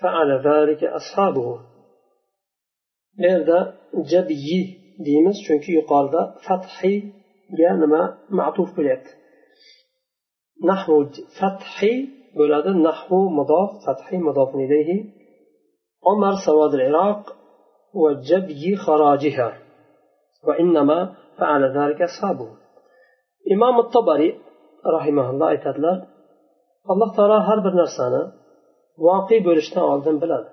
[0.02, 1.73] فعل ذلك أصحابه.
[3.18, 3.58] bu yerda
[4.12, 4.60] jabyi
[5.06, 8.02] deymiz chunki yuqorida fathiyga nima
[8.38, 9.12] matuf bo'lyapti.
[10.70, 10.96] Nahvu
[11.38, 11.96] fathiy
[12.38, 14.98] bo'ladi nahvu mudof fathiy mudofun ilayhi
[16.10, 17.22] عمر سواد العراق
[18.02, 19.48] وجبي خراجها
[20.46, 20.98] وإنما
[21.38, 22.48] فعل ذلك أصحابه
[23.54, 24.30] إمام الطبري
[24.96, 25.98] رحمه الله aytadilar
[26.92, 28.22] alloh taolo har bir narsani
[29.06, 30.48] voqe bo'lishidan oldin biladi.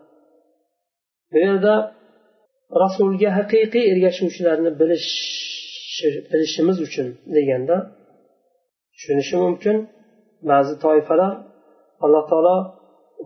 [1.32, 1.76] Bu yerda
[2.84, 5.10] rasulga haqiqiy ergashuvchilarni bilish
[6.32, 7.76] bilishimiz uchun deganda
[8.94, 9.78] tushunishi mumkin.
[10.50, 11.34] Ba'zi toifalar
[12.06, 12.58] alloh taolo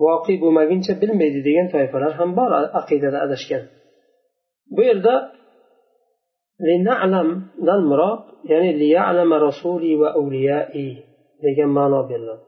[0.03, 3.63] voqe bo'lmaguncha bilmaydi degan toifalar ham bor aqidada adashgan.
[4.75, 5.13] Bu yerda
[6.67, 10.87] lina'lamdan murod ya'ni liya'lama rasuli va avliyai
[11.45, 12.43] degan ma'no beriladi.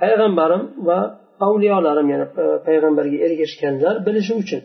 [0.00, 0.98] Payg'ambarim va
[1.46, 4.62] avliyolarim ya'ni e, payg'ambarga ergashganlar bilishi uchun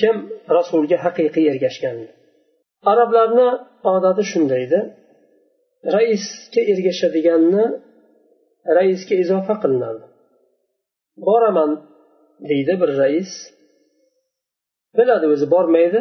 [0.00, 0.16] kim
[0.56, 1.96] rasulga haqiqiy ergashgan
[2.92, 3.48] arablarni
[3.94, 4.80] odati shunday edi.
[5.96, 7.64] Raisga ergashadiganni
[8.78, 10.02] raisga izofa qilinadi.
[11.26, 11.70] Boraman
[12.50, 13.32] deydi bir rais.
[14.98, 16.00] Biladi o'zi bormaydi.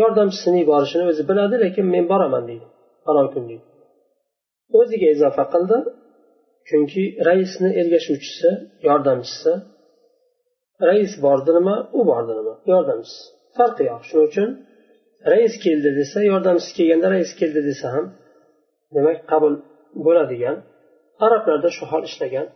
[0.00, 2.66] Yordamchisini yuborishini o'zi biladi lekin men boraman deydi.
[3.04, 3.66] Falon kun deydi.
[4.78, 5.78] O'ziga izofa qildi
[6.68, 8.50] chunki raisni ergashuvchisi
[8.88, 9.52] yordamchisi
[10.88, 13.22] rais bordinimi u bordinimi yordamchisi
[13.56, 14.02] farqi yo'q.
[14.08, 14.48] Shuning uchun
[15.32, 18.06] rais keldi desa yordamchisi kelganda rais keldi desa ham
[18.94, 19.54] demak qabul
[20.06, 20.56] bo'ladigan
[21.26, 22.46] arablarda shu hol ishlagan.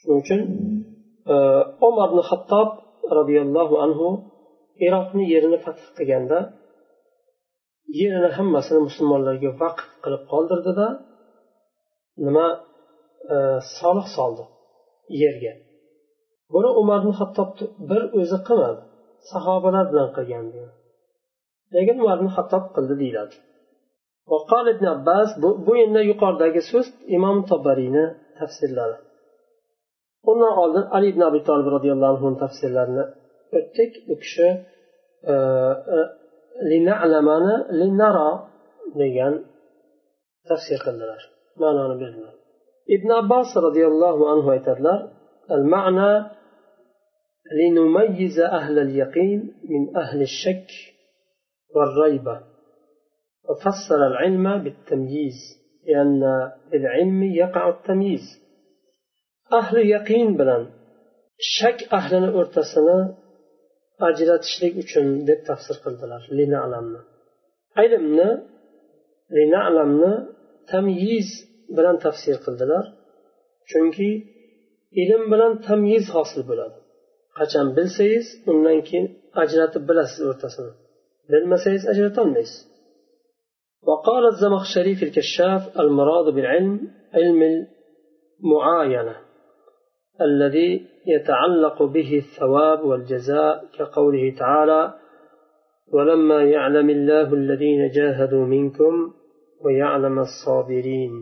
[0.00, 0.40] Shuning uchun
[1.32, 1.34] e,
[1.88, 2.68] umar ibn hattob
[3.18, 4.08] roziyallohu anhu
[4.86, 6.38] iroqni yerini fath qilganda
[8.00, 10.86] yerini hammasini musulmonlarga vaqf qilib qoldirdida
[12.26, 12.46] nima?
[13.34, 13.36] E,
[13.78, 14.44] solih soldi
[15.22, 15.52] yerga.
[16.52, 18.80] buni umar hattobni bir o'zi qilmadi.
[19.30, 20.46] Sahobalar bilan qilgan
[21.74, 23.36] lekin umar hattob qildi deyiladi.
[24.32, 25.28] وقال ابن عباس
[25.66, 28.04] bu endi yuqoridagi so'z imom tobariyni
[28.38, 28.96] tafsirlari
[30.30, 33.04] undan oldin ali ibn abi tolib roziyallohu anhu tafsirlarini
[33.58, 33.92] o'tdik.
[34.12, 34.48] U kishi
[35.32, 35.34] e,
[35.96, 35.98] e,
[36.70, 38.30] linalamani linaro
[39.00, 39.34] degan
[40.48, 41.20] tafsir qildilar.
[41.62, 42.34] Ma'noni berdilar
[42.96, 44.98] ibn abbos roziyallohu anhu aytadilar
[45.50, 46.30] المعنى
[47.52, 50.70] لنميز أهل اليقين من أهل الشك
[51.74, 52.40] والريبة
[53.48, 55.34] وفسر العلم بالتمييز
[55.86, 56.20] لأن
[56.70, 58.20] بالعلم يقع التمييز.
[59.52, 60.70] أهل يقين بلان
[61.38, 63.24] شك أهل الأرتسنة
[64.08, 67.00] ajratishlik uchun deb tafsir qildilar linalamni
[67.84, 68.30] ilmni
[69.36, 70.12] linalamni
[70.72, 71.28] tamyiz
[71.76, 72.84] bilan tafsir qildilar
[73.70, 74.10] chunki
[75.02, 76.78] ilm bilan tamyiz hosil bo'ladi.
[77.38, 79.06] Qachon bilsangiz undan keyin
[79.42, 80.72] ajratib bilasiz o'rtasini.
[81.30, 82.60] Bilmasangiz ajratolmaysiz.
[83.88, 86.80] وقال الزمخشري في الكشاف المراد بالعلم
[87.14, 87.66] علم
[88.42, 89.16] المعاينة
[90.20, 90.70] الذي
[91.06, 94.94] يتعلق به الثواب والجزاء كقوله تعالى
[95.92, 99.12] ولما يعلم الله الذين جاهدوا منكم
[99.64, 101.12] ويعلم الصابرين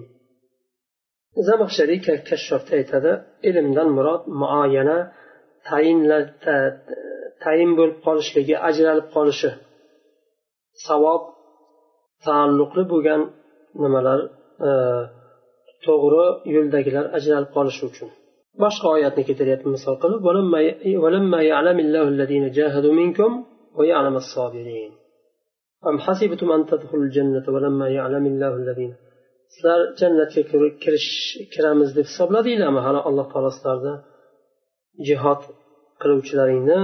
[1.49, 3.13] zamaxshariy kashshofda aytadi
[3.49, 4.99] ilmdan murod muayana
[7.45, 9.51] tayin bo'lib qolishligi ajralib qolishi
[10.87, 11.23] savob
[12.27, 13.21] taalluqli bo'lgan
[13.83, 14.21] nimalar
[14.69, 14.71] e,
[15.87, 18.09] to'g'ri yo'ldagilar ajralib qolishi uchun.
[18.63, 20.21] Boshqa oyatni keltiryapti misol qilib
[29.53, 30.43] sizlar jannatga
[30.83, 31.11] kirish
[31.55, 33.95] kiramiz deb hisobladinglarmi hali alloh taolo sizlarni
[35.09, 35.41] jihod
[36.01, 36.81] qiluvchilaringni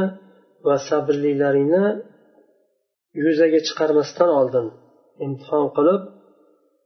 [0.66, 1.84] va sabrlilaringni
[3.24, 4.66] yuzaga chiqarmasdan oldin
[5.26, 6.02] imtihon qilib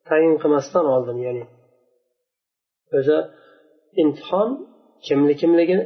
[0.08, 1.44] tayin qilmasdan oldin ya'ni
[2.98, 3.18] o'zi
[4.02, 4.48] imtihon
[5.06, 5.76] kimni kimligi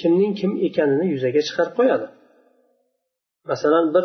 [0.00, 2.06] kimning kim ekanini yuzaga chiqarib qo'yadi.
[3.50, 4.04] Masalan bir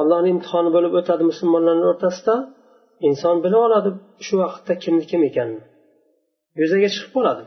[0.00, 2.34] allohni imtihoni bo'lib o'tadi musulmonlarni o'rtasida
[3.08, 3.90] inson bilib oladi
[4.26, 5.62] shu vaqtda kimni kim ekanini.
[6.60, 7.44] Yuzaga chiqib qoladi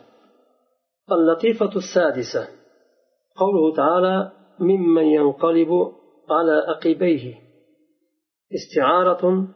[8.57, 9.47] استعارة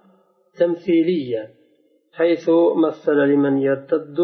[0.60, 1.50] تمثيلية
[2.14, 2.50] حيث
[2.86, 4.20] مثل لمن يرتد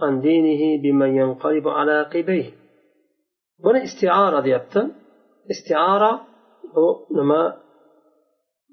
[0.00, 2.50] عن دينه بمن ينقلب على عقبيه
[3.64, 4.90] هنا استعارة ديابتا
[5.50, 6.26] استعارة
[6.76, 7.56] هو نما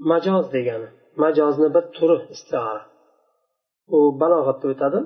[0.06, 2.82] مجاز ديابتا majozni bir turi istiara
[3.96, 5.00] u balog'atda o'tadi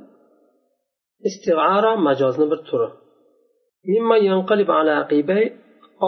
[1.29, 2.89] istiara majozni bir turi.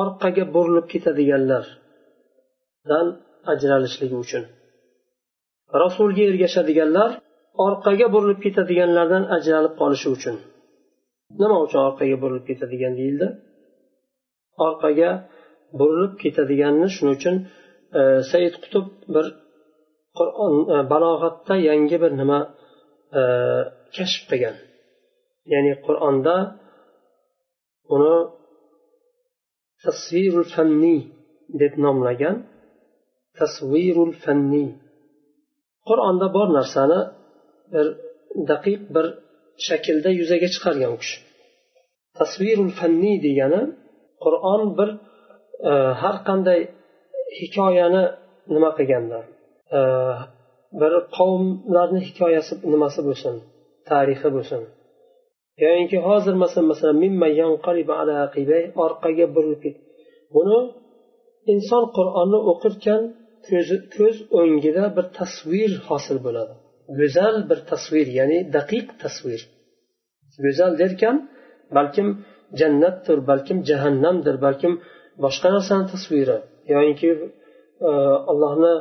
[0.02, 3.08] Orqaga burilib ketadiganlardan
[3.52, 4.44] ajralishligi uchun.
[5.84, 7.12] Rasulga ergashadiganlar
[7.66, 10.36] orqaga burilib ketadiganlardan ajralib qolishi uchun.
[11.42, 13.28] Nima uchun orqaga burilib ketadigan deyildi?
[14.66, 15.10] Orqaga
[15.80, 17.36] burilib ketadiganini shuning uchun
[18.00, 19.26] e, said qutub bir
[20.18, 22.40] qur'on e, balog'atda yangi bir nima
[23.20, 23.22] e,
[23.96, 24.56] kashf qilgan.
[25.52, 26.36] Ya'ni qur'onda
[27.96, 28.16] uni
[29.86, 31.00] tasvirul fanniy
[31.62, 32.36] deb nomlagan.
[33.40, 34.70] Tasvirul fanniy
[35.88, 37.00] qur'onda bor narsani
[37.74, 37.88] bir
[38.52, 39.06] daqiq bir
[39.68, 41.18] shaklda yuzaga chiqargan u kishi
[42.20, 43.62] tasvirul fanniy degani
[44.24, 44.90] qur'on bir
[45.70, 46.60] e, har qanday
[47.40, 48.04] hikoyani
[48.54, 49.24] nima qilganlar
[49.72, 49.80] Э,
[50.82, 53.36] bir qavmlarni hikoyasi nimasi bo'lsin
[53.90, 54.62] tarixi bo'lsin.
[55.64, 56.98] Yoyinki hozir masalan
[58.86, 59.64] orqaga burilib
[60.36, 60.60] buni
[61.54, 63.02] inson qur'onni o'qirkan
[63.96, 66.54] ko'z o'ngida bir tasvir hosil bo'ladi.
[67.00, 69.42] Go'zal bir tasvir ya'ni daqiq tasvir.
[70.44, 71.16] Go'zal derkan
[71.78, 72.08] balkim
[72.60, 74.74] jannatdir balkim jahannamdir balkim
[75.24, 76.38] boshqa narsani tasviri.
[76.74, 77.10] Yoyinki
[77.90, 77.92] e,
[78.32, 78.74] allohni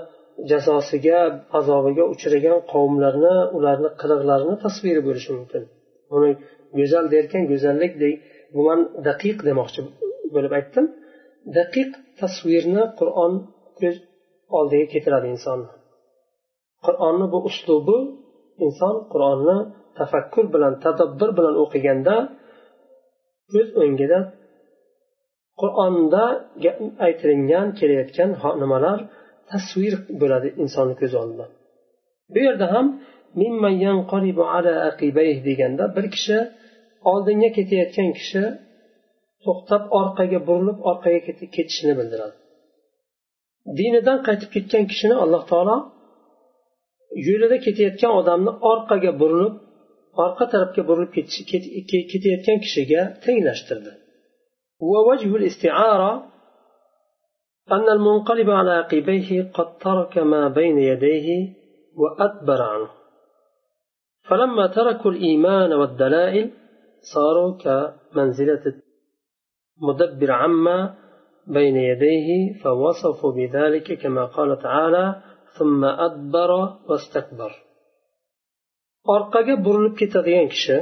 [0.50, 1.18] jazosiga
[1.58, 5.62] azobiga uchragan qavmlarni ularni qiliqlarini tasviri bo'lishi mumkin.
[6.12, 6.30] Buni
[6.78, 7.92] go'zal derkan go'zallik
[8.66, 9.80] man daqiq demoqchi
[10.34, 10.84] bo'lib aytdim.
[11.58, 13.32] Daqiq tasvirni qur'on
[13.80, 13.96] ko'z
[14.58, 15.68] oldiga keltiradi insonni
[16.86, 17.98] qur'onni bu uslubi
[18.66, 19.58] inson qur'onni
[19.98, 22.16] tafakkur bilan tadabbur bilan o'qiganda
[23.52, 24.18] ko'z o'ngida
[25.60, 26.24] qur'onda
[27.06, 28.30] aytilingan kelayotgan
[28.62, 28.98] nimalar
[29.50, 31.46] tasvir bo'ladi insonni ko'z oldida.
[32.32, 32.86] Bu yerda ham
[35.48, 36.38] deganda bir kishi
[37.10, 38.42] oldinga ketayotgan kishi
[39.44, 41.20] to'xtab orqaga burilib orqaga
[41.56, 42.36] ketishini bildiradi.
[43.78, 45.76] Dinidan qaytib ketgan kishini alloh taolo
[47.28, 49.54] yo'lida ketayotgan odamni orqaga burilib
[50.24, 51.12] orqa tarafga burilib
[52.12, 53.92] ketayotgan kishiga tenglashtirdi.
[57.72, 61.54] أن المنقلب على عقبيه قد ترك ما بين يديه
[61.96, 62.90] وأدبر عنه.
[64.28, 66.50] فلما تركوا الإيمان والدلائل
[67.14, 68.64] صاروا كمنزلة
[69.82, 70.94] مدبر عما
[71.46, 75.22] بين يديه فوصفوا بذلك كما قال تعالى
[75.58, 76.50] ثم أدبر
[76.88, 77.66] واستكبر
[79.14, 80.76] orqaga burilib ketadigan kishi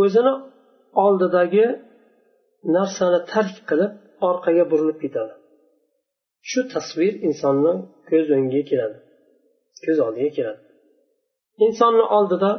[0.00, 0.32] o'zini
[1.04, 1.66] oldidagi
[2.76, 3.92] narsani tark qilib
[4.28, 5.34] orqaga burilib ketadi.
[6.50, 7.74] Shu tasvir insonni
[8.10, 8.98] ko'z o'ngiga keladi
[9.84, 10.60] ko'z oldiga keladi.
[11.66, 12.50] Insonni oldida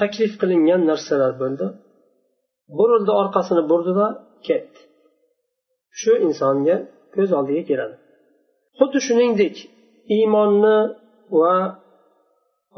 [0.00, 1.66] taklif qilingan narsalar bo'ldi.
[2.78, 4.06] Burildi orqasini burdida
[4.48, 4.80] ketdi.
[6.00, 6.76] Shu insonga
[7.14, 7.96] ko'z oldiga keladi.
[8.78, 9.56] Xuddi shuningdek
[10.16, 10.78] iymonni
[11.40, 11.56] va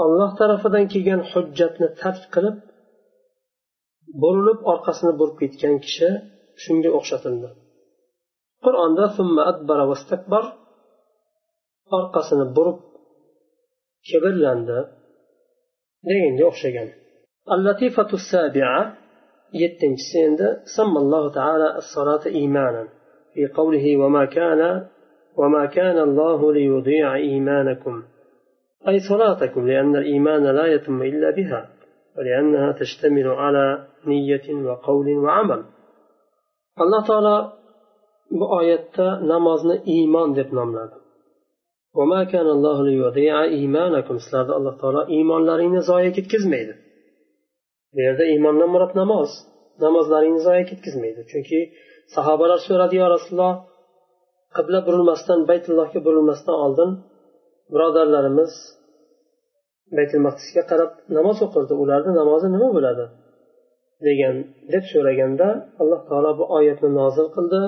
[0.05, 2.57] alloh tarafidan kelgan hujjatni tark qilib
[4.23, 6.09] burilib orqasini burib ketgan kishi
[6.62, 7.49] shunga o'xshatildi.
[8.64, 9.05] Qur'onda
[11.96, 12.79] orqasini burib
[14.09, 14.79] kibrlandi
[16.07, 16.90] deganga o'xshagan
[17.55, 18.83] اللطيفة السابعة
[19.61, 20.46] yettinchisi endi
[21.03, 22.88] الله تعالى الصلاة إيمانا
[23.35, 24.87] في قوله وما كان
[25.37, 28.03] وما كان الله ليضيع إيمانكم.
[28.88, 31.70] أي صلاتكم لأن الإيمان لا يتم إلا بها
[32.18, 35.64] ولأنها تشتمل على نية وقول وعمل.
[36.81, 37.53] الله تعالى
[38.38, 40.97] bu oyatda namozni iymon deb nomladi.
[44.25, 46.75] Sizlarni alloh taolo iymonlaringni zoya ketkazmaydi
[47.95, 49.31] bu yerda iymondan murod namoz
[49.85, 51.61] namozlaringni zoya ketkazmaydi chunki
[52.14, 53.55] sahobalar so'radi yo rasululloh
[54.57, 56.90] qibla burilmasdan baytullohga burilmasdan oldin
[57.73, 58.53] birodarlarimiz
[59.97, 61.73] baytul maqdisga qarab namoz o'qirdi.
[61.83, 63.07] Ularni namozi nima bo'ladi?
[64.07, 64.37] degan
[64.73, 65.49] deb so'raganda
[65.81, 67.61] alloh taolo bu oyatni nozil qildi.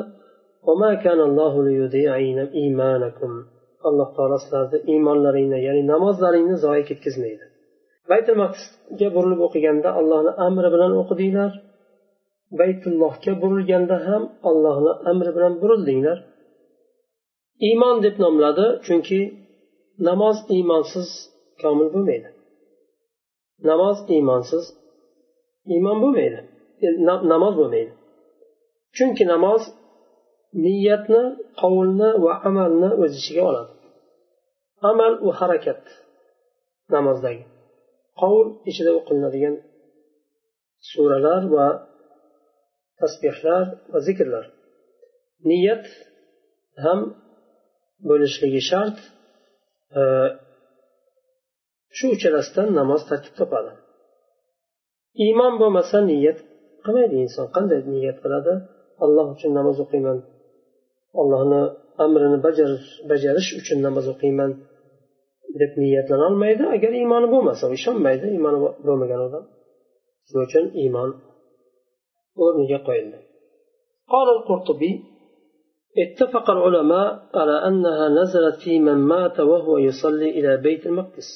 [3.89, 7.45] Alloh taolo sizlarni iymonlaringni ya'ni namozlaringni zoya ketkazmaydi
[8.11, 11.53] baytul maqdisga burilib o'qiganda allohni amri bilan o'qidinglar
[12.61, 16.19] baytullohga burilganda ham allohni amri bilan burildinglar
[17.69, 19.21] iymon deb nomladi chunki
[20.09, 21.09] namoz iymonsiz
[21.63, 22.29] komil bo'lmaydi
[23.71, 24.65] namoz iymonsiz
[25.75, 26.41] iymon bo'lmaydi
[27.33, 27.93] namoz bo'lmaydi
[28.97, 29.63] chunki namoz
[30.65, 31.23] niyatni
[31.61, 33.73] qovulni va amalni o'z ichiga oladi.
[34.91, 35.83] Amal u harakat
[36.95, 37.45] namozdagi.
[38.21, 39.55] Qovul ichida o'qilinadigan
[40.91, 41.67] suralar va
[43.01, 44.45] tasbehlar va zikrlar.
[45.51, 45.85] Niyat
[46.85, 47.01] ham
[48.09, 48.99] bo'lishligi shart
[49.99, 50.01] e,
[51.97, 53.73] shu uchalasidan namoz tartib topadi.
[55.25, 56.39] Iymon bo'lmasa niyat
[56.85, 57.15] qilmaydi.
[57.25, 58.53] Inson qanday niyat qiladi?
[59.05, 60.19] Alloh uchun namoz o'qiyman
[61.21, 61.61] ollohni
[62.05, 62.39] amrini
[63.11, 64.51] bajarish uchun namoz o'qiyman
[65.61, 68.27] deb niyatlanolmaydi agar iymoni bo'lmasa ishonmaydi.
[68.37, 69.45] Iymoni bo'lmagan odam
[70.27, 71.11] shuning uchun iymon
[72.45, 73.19] o'rniga qo'yildi?
[74.13, 74.93] قال القرطبي
[75.99, 81.29] اتفق العلماء على أنها نزلت في من مات وهو يصلي إلى بيت المقدس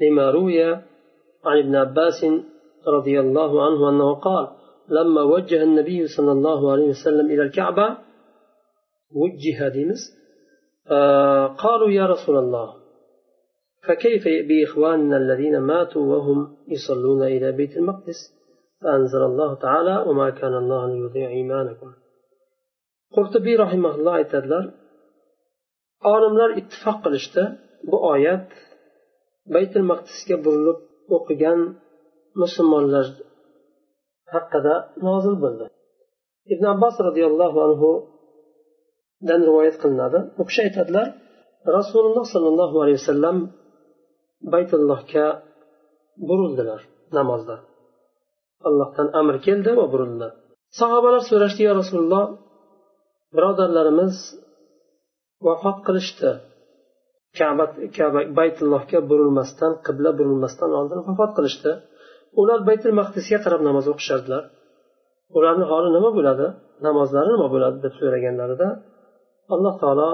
[0.00, 0.64] لما روي
[1.44, 2.20] عن ابن عباس
[2.86, 4.48] رضي الله عنه أنه قال
[4.88, 7.96] لما وجه النبي صلى الله عليه وسلم إلى الكعبة
[9.14, 10.18] وجه ديمز
[10.90, 12.74] آه قالوا يا رسول الله
[13.86, 18.20] فكيف بإخواننا الذين ماتوا وهم يصلون إلى بيت المقدس
[18.82, 21.92] فأنزل الله تعالى وما كان الله ليضيع إيمانكم
[23.14, 24.64] qurtubiy rahimaulloh aytadilar
[26.14, 27.42] olimlar ittifoq qilishdi
[27.90, 28.48] bu oyat
[29.54, 30.78] baytul maqdisga burilib
[31.16, 31.60] o'qigan
[32.42, 33.06] musulmonlar
[34.34, 34.74] haqida
[35.06, 35.66] nozil bo'ldi.
[36.52, 37.90] Ibn abbos roziyallohu anhu
[39.28, 40.18] dan rivoyat qilinadi.
[40.40, 41.06] U kishi aytadilar
[41.78, 43.36] rasululloh sollallohu alayhi vasallam
[44.54, 45.26] baytullohga
[46.28, 46.80] burildilar
[47.18, 47.56] namozda.
[48.68, 50.32] Allohdan amr keldi va burildilar
[50.76, 52.24] sahobalar so'rashdi yo rasululloh
[53.36, 54.14] birodarlarimiz
[55.46, 56.30] vafot qilishdi.
[57.38, 61.72] Kaba baytullohga burilmasdan qibla burilmasdan oldin vafot qilishdi.
[62.40, 64.42] Ular baytul maqdisga qarab namoz o'qishardilar.
[65.36, 66.46] Ularni holi nima bo'ladi?
[66.86, 67.76] Namozlari nima bo'ladi?
[67.84, 68.68] deb so'raganlarida
[69.54, 70.10] alloh taolo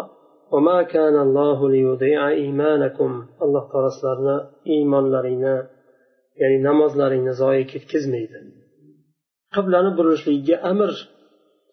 [3.45, 4.37] alloh taolo sizlarni
[4.74, 5.57] iymonlaringni
[6.41, 8.39] ya'ni namozlaringni zoya ketkazmaydi.
[9.55, 10.91] Qiblani burilishligiga amr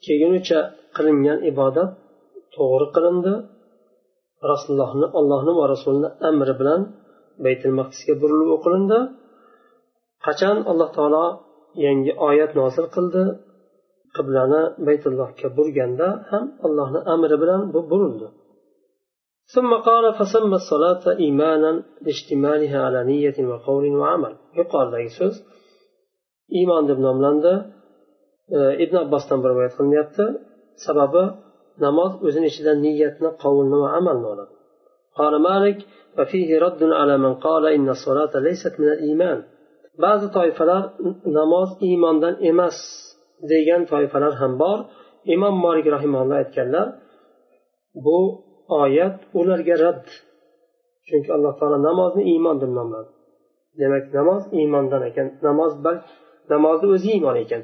[0.05, 0.59] kelgunicha
[0.95, 1.89] qilingan ibodat
[2.55, 3.33] to'g'ri qilindi.
[4.51, 6.81] Rasulullohni allohni va rasulini amri bilan
[7.45, 8.99] baytul maqdisga burilib o'qilindi.
[10.25, 11.25] Qachon alloh taolo
[11.85, 13.23] yangi oyat nozil qildi?
[14.15, 18.29] Qiblani baytullohga burganda ham allohni amri bilan bu burildi
[19.55, 21.71] ثم قال فسمى الصلاة إيمانا
[22.05, 25.35] لاشتمالها على نية وقول وعمل يقال سوز
[26.57, 27.53] إيمان nomlandi
[28.83, 30.25] ibn abbosdan bir rivoyat qilinyapti
[30.85, 31.23] sababi
[31.85, 34.53] namoz o'zini ichida niyatni qovulni va amalni oladi
[35.19, 35.77] قال مالك
[36.17, 39.39] وفيه رد على من قال إن الصلاة ليست من الإيمان
[40.03, 40.83] ba'zi toifalar
[41.37, 42.77] namoz iymondan emas
[43.51, 44.79] degan toifalar ham bor.
[45.35, 46.87] Imom molik rahimalloh aytganlar
[48.05, 48.19] bu
[48.81, 50.05] oyat ularga rad.
[51.07, 53.11] Chunki alloh taolo namozni iymon deb nomladi.
[53.79, 55.27] Demak namoz iymondan ekan.
[55.47, 55.73] Namoz
[56.53, 57.63] namozni o'zi iymon ekan.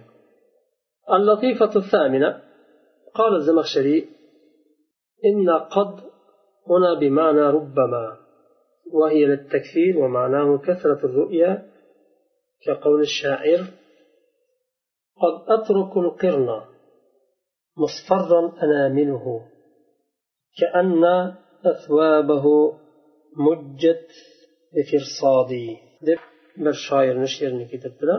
[1.16, 2.30] اللطيفة الثامنة
[3.14, 3.98] قال الزمخشري
[5.26, 6.00] إن قد
[6.70, 8.18] هنا بمعنى ربما
[8.94, 11.52] وهي للتكثير ومعناه كثرة الرؤيا
[12.66, 13.60] كقول الشاعر
[15.22, 16.50] قد أترك القرن
[17.78, 19.26] مصفرا أنامله
[20.60, 21.04] كأن
[21.66, 22.46] أثوابه
[23.38, 24.08] مجت
[24.74, 25.78] بفرصادي.
[26.02, 26.20] دب
[26.58, 28.16] بر شاعر نشير نكتبنا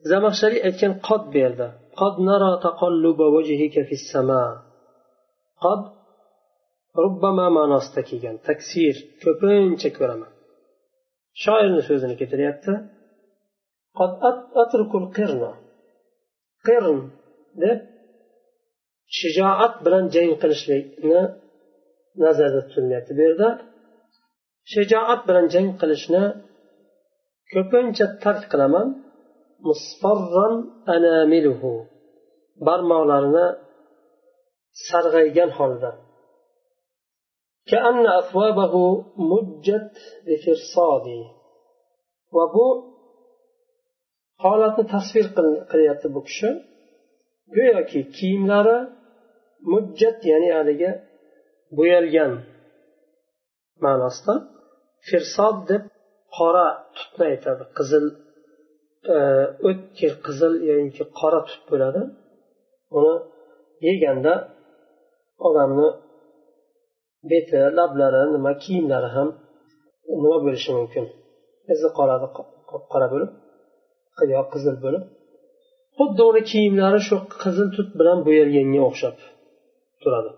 [0.00, 1.68] زمخشري أتكن قد بيردا
[2.00, 4.50] قد نرى تقلب وجهك في السماء.
[5.64, 5.82] قد
[7.04, 10.26] ربما ما نستكيجا تكسير كبين تكرما
[11.44, 12.72] shoirni so'zini keltiryapti
[13.98, 15.50] qad at, atrukul qirna
[16.66, 16.98] qirn
[17.62, 17.78] deb
[19.18, 21.20] shijoat bilan jang qilishlikni
[22.24, 23.12] nazarda tutilyapti.
[23.18, 23.48] Bu yerda
[24.72, 26.24] shijoat bilan jang qilishni
[27.52, 28.86] ko'pincha tark qilaman.
[32.66, 33.46] Barmoqlarini
[34.88, 35.90] sarg'aygan holda.
[42.34, 42.66] Va bu
[44.44, 45.26] holatni tasvir
[45.70, 46.48] qilyapti bu kishi.
[47.56, 48.78] Go'yoki kiyimlari
[49.72, 50.90] mujjat ya'ni haligi
[51.78, 52.32] bo'yalgan
[53.84, 54.34] ma'nosida
[55.08, 55.82] firsob deb
[56.36, 56.66] qora
[56.96, 57.62] tutni aytadi.
[57.78, 58.04] Qizil
[59.14, 59.16] e,
[59.68, 62.02] o'tkir qizil yoki qora tut bo'ladi.
[62.96, 63.14] Uni
[63.86, 64.32] yeganda
[65.48, 65.88] odamni
[67.30, 69.28] beti lablari nima kiyimlari ham
[70.22, 71.04] nima bo'lishi mumkin?
[71.72, 72.26] Izi qoladi
[72.92, 73.30] qora bo'lib
[74.34, 75.04] yo qizil bo'lib.
[75.98, 79.16] Xuddi uni kiyimlari shu qizil tut bilan bo'yalganga o'xshab
[80.02, 80.30] turadi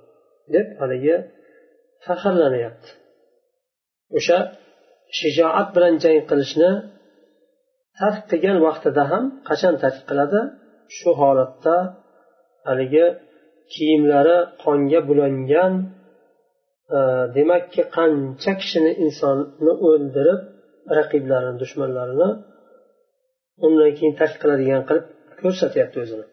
[0.55, 1.17] deb haligi
[2.05, 2.89] faxrlanyapti.
[4.19, 4.39] O'sha
[5.19, 6.71] shijoat bilan jang qilishni
[7.99, 10.41] tark qilgan vaqtida ham qachon tark qiladi?
[10.97, 11.77] Shu holatda
[12.69, 13.07] haligi
[13.73, 15.73] kiyimlari qonga bulangan
[16.97, 16.99] e,
[17.37, 20.41] demakki qancha kishini insonni o'ldirib
[20.99, 22.29] raqiblarini dushmanlarini
[23.67, 25.07] undan keyin tark qiladigan qilib
[25.41, 26.27] ko'rsatyapti o'zini.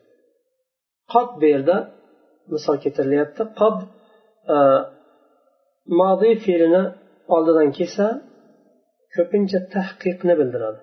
[1.13, 1.77] Qod bu yerda
[2.53, 3.41] misol keltirilyapti.
[3.59, 3.77] Qod
[4.55, 4.57] e,
[6.01, 6.83] modiy fe'lini
[7.35, 8.05] oldidan kelsa
[9.15, 10.79] ko'pincha tahqiqni bildiradi.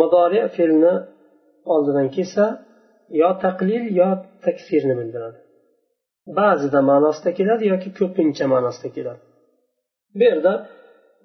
[0.00, 0.94] Mudori fe'lni
[1.74, 2.44] oldidan kelsa
[3.20, 4.08] yo taqlil yo
[4.46, 5.38] taksirni bildiradi.
[6.38, 9.22] Ba'zida ma'nosida keladi yoki ko'pincha ma'nosida keladi.
[10.18, 10.52] Bu yerda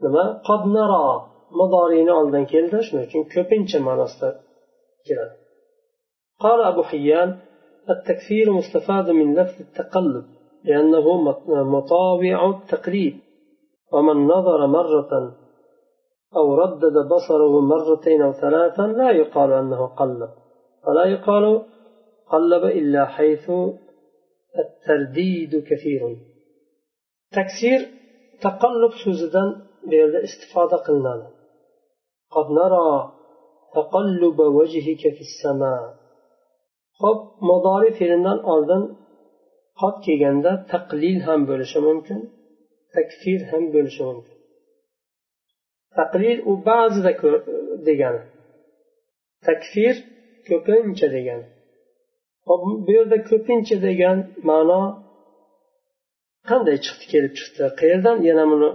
[0.03, 0.23] nima?
[0.47, 1.05] Qobnaro
[1.59, 4.29] mudoriyni oldidan keldi shuning uchun ko'pincha ma'nosida
[6.43, 7.29] قال أبو حيان
[7.89, 10.25] التكفير مستفاد من لفظ التقلب
[10.63, 11.05] لأنه
[11.75, 13.15] مطاوع التقليد
[13.93, 15.11] ومن نظر مرة
[16.35, 20.29] أو ردد بصره مرتين أو ثلاثا لا يقال أنه قلب.
[20.87, 21.61] ولا يقال
[22.31, 23.51] قلب إلا حيث
[24.59, 26.01] الترديد كثير.
[27.31, 27.79] تكسير
[28.41, 31.34] تقلب سوزدان بيرد استفادة قلنا
[32.33, 32.91] قد نرى
[33.75, 36.05] تقلب وجهك في السماء.
[37.01, 37.19] hop
[37.49, 38.83] mudori fe'lidan oldin
[39.79, 42.19] qod kelganda taqlil ham bo'lishi mumkin
[42.95, 44.15] takfir ham bo'lishi او
[45.97, 47.11] taqlil u ba'zida
[47.87, 48.21] degani
[49.47, 49.95] takfir
[50.49, 51.47] ko'pincha degani
[52.47, 54.17] خب bu yerda ko'pincha degan
[54.49, 54.81] ma'no
[56.49, 58.69] qanday chiqdi kelib chiqdi qayerdan yana buni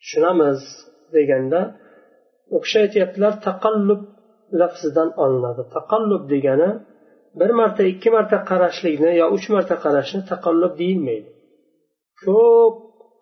[0.00, 0.60] tushunamiz
[1.16, 1.60] deganda
[2.54, 4.00] u kishi aytyaptilar taqallub
[4.60, 5.62] lafzidan olinadi.
[5.76, 6.70] Taqallub degani
[7.40, 11.30] bir marta ikki marta qarashlikni yo uch marta qarashni taqallub deyilmaydi.
[12.22, 12.74] Ko'p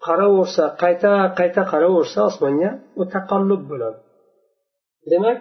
[0.07, 2.70] qaraversa qayta qayta qaraversa osmonga
[3.01, 3.99] u taqallub bo'ladi.
[5.12, 5.39] Demak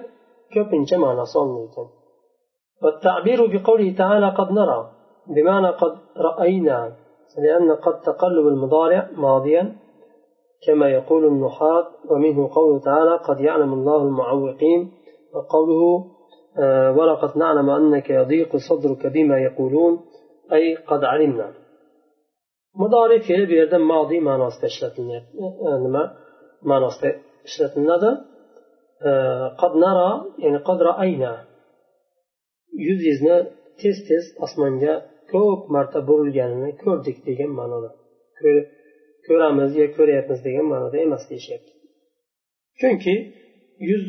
[0.54, 1.84] ko'pincha ma'nosi olinmaydi
[2.84, 4.80] والتعبير بقوله تعالى قد نرى
[5.36, 6.80] بمعنى قد رأينا
[7.38, 9.76] لأن قد تقلب المضارع ماضيا
[10.68, 14.92] كما يقول النحاق ومنه قوله تعالى قد يعلم الله المعوقين
[15.34, 16.06] وقوله
[16.60, 20.00] آه، ولقد نعلم أنك يضيق صدرك بما يقولون
[20.54, 21.54] أي قد علمنا
[22.76, 26.12] مضارع فعل بيرد ماضي ما آه،
[26.64, 26.90] ما
[29.06, 31.46] آه، قد نرى يعني قد رأينا
[32.84, 33.36] yuzingizni
[33.80, 34.94] tez tez osmonga
[35.32, 37.90] ko'p marta burilganini ko'rdik degan ma'noda
[39.28, 41.72] ko'ramiz yo ko'ryapmiz degan ma'noda emas deyishyapti.
[42.80, 43.16] Chunki
[43.90, 44.04] yuz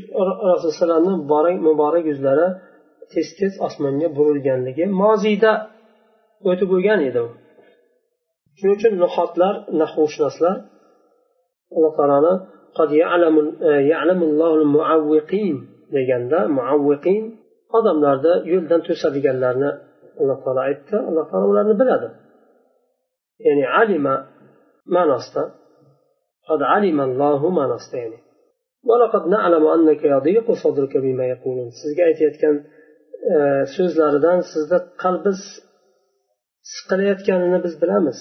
[0.51, 2.47] rasulullohni muborak muborak yuzlari
[3.13, 5.53] tez tez osmonga burilganligi moziyda
[6.51, 7.29] o'tib bo'lgan edi u.
[8.57, 10.57] Shuning uchun nuhotlar nahvushnaslar
[11.77, 12.33] alloh taoloni
[13.69, 13.73] e,
[15.95, 17.23] deganda muavviqin
[17.79, 19.71] odamlarni yo'ldan to'sadiganlarni
[20.21, 22.09] alloh taolo aytdi alloh taolo ularni biladi.
[23.47, 24.15] Ya'ni alima
[24.95, 25.45] ma'nosida
[26.51, 28.19] قد علم الله ma'nosida ya'ni.
[28.89, 32.57] ولقد نعلم أنك يضيق صدرك بما يقولون sizga aytayotgan
[33.33, 33.37] e,
[33.75, 35.43] so'zlaridan sizni qalbingiz
[36.75, 38.21] siqilayotganini biz bilamiz.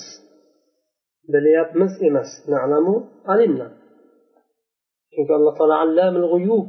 [1.33, 2.29] Bilyapmiz emas.
[2.53, 2.95] Nalamu
[3.33, 3.67] alimna.
[5.13, 6.65] Chunki alloh taolo allamil g'uyub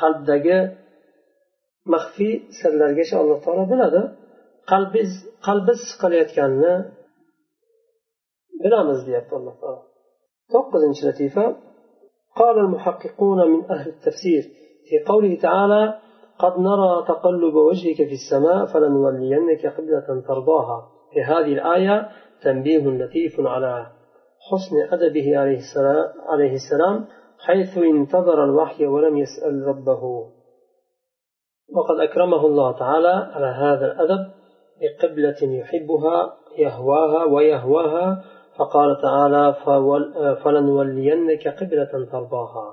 [0.00, 0.58] qalbdagi
[1.94, 4.02] maxfiy sirlargacha alloh taolo biladi.
[4.70, 5.12] Qalbingiz
[5.46, 6.74] qalbi siqilayotganini
[8.66, 9.82] bilamiz deyapti alloh taolo
[10.52, 11.46] to'qqizinchi latifa
[12.40, 14.42] قال المحققون من أهل التفسير
[14.88, 15.98] في قوله تعالى
[16.38, 20.88] قد نرى تقلب وجهك في السماء فلنولينك قبلة ترضاها.
[21.12, 22.08] في هذه الآية
[22.42, 23.86] تنبيه لطيف على
[24.50, 27.06] حسن أدبه عليه السلام, عليه السلام
[27.38, 30.02] حيث انتظر الوحي ولم يسأل ربه.
[31.76, 34.32] وقد أكرمه الله تعالى على هذا الأدب
[34.80, 38.24] بقبلة يحبها يهواها ويهواها
[38.58, 39.44] فقال تعالى
[40.42, 42.68] فلنولينك قبلة ترضاها.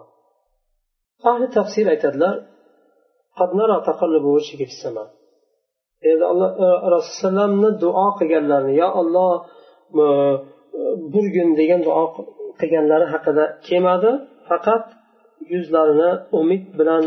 [1.25, 2.35] أهل التفسير أيتدلر
[3.37, 5.07] قد نرى تقلب وجهك في السماء.
[6.09, 6.49] endi alloh
[6.95, 9.31] rasulullohu alayhi duo qilganlarni yo olloh
[11.13, 12.03] burgin degan duo
[12.59, 14.11] qilganlari haqida kelmadi
[14.49, 14.83] faqat
[15.53, 17.03] yuzlarini umid bilan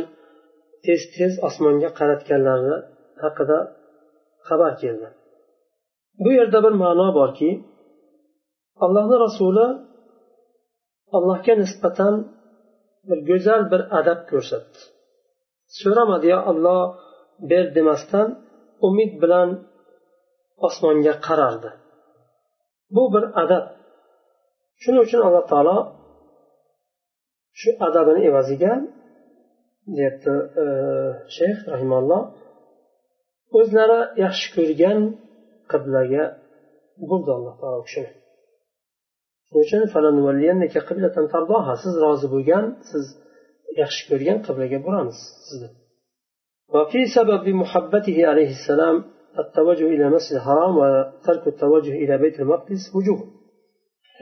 [0.85, 2.75] tez tez osmonga qaratganlari
[3.25, 3.59] haqida
[4.49, 5.09] xabar keldi
[6.25, 7.51] bu yerda bir ma'no borki
[8.85, 9.67] allohni rasuli
[11.17, 12.15] allohga nisbatan
[13.09, 14.81] bir go'zal bir adab ko'rsatdi.
[15.81, 16.83] So'ramadi yo olloh
[17.51, 18.29] ber demasdan
[18.89, 19.49] umid bilan
[20.67, 21.71] osmonga qarardi.
[22.95, 23.65] Bu bir adab.
[24.83, 25.79] Shuning uchun alloh taolo
[27.61, 28.73] shu adabini evaziga
[29.97, 30.65] deyapti e,
[31.37, 32.23] shayx rahimalloh.
[33.59, 34.99] O'zlari yaxshi ko'rgan
[35.71, 36.25] qiblaga
[37.09, 38.11] burdi alloh taolo kishini.
[39.69, 43.05] shuning uchun siz rozi bo'lgan siz
[43.83, 45.19] yaxshi ko'rgan qiblaga boramiz
[45.49, 45.71] sizni
[46.75, 48.97] وفي سبب محبته عليه السلام
[49.43, 53.21] التوجه إلى مسجد الحرام وترك التوجه إلى بيت المقدس وجوه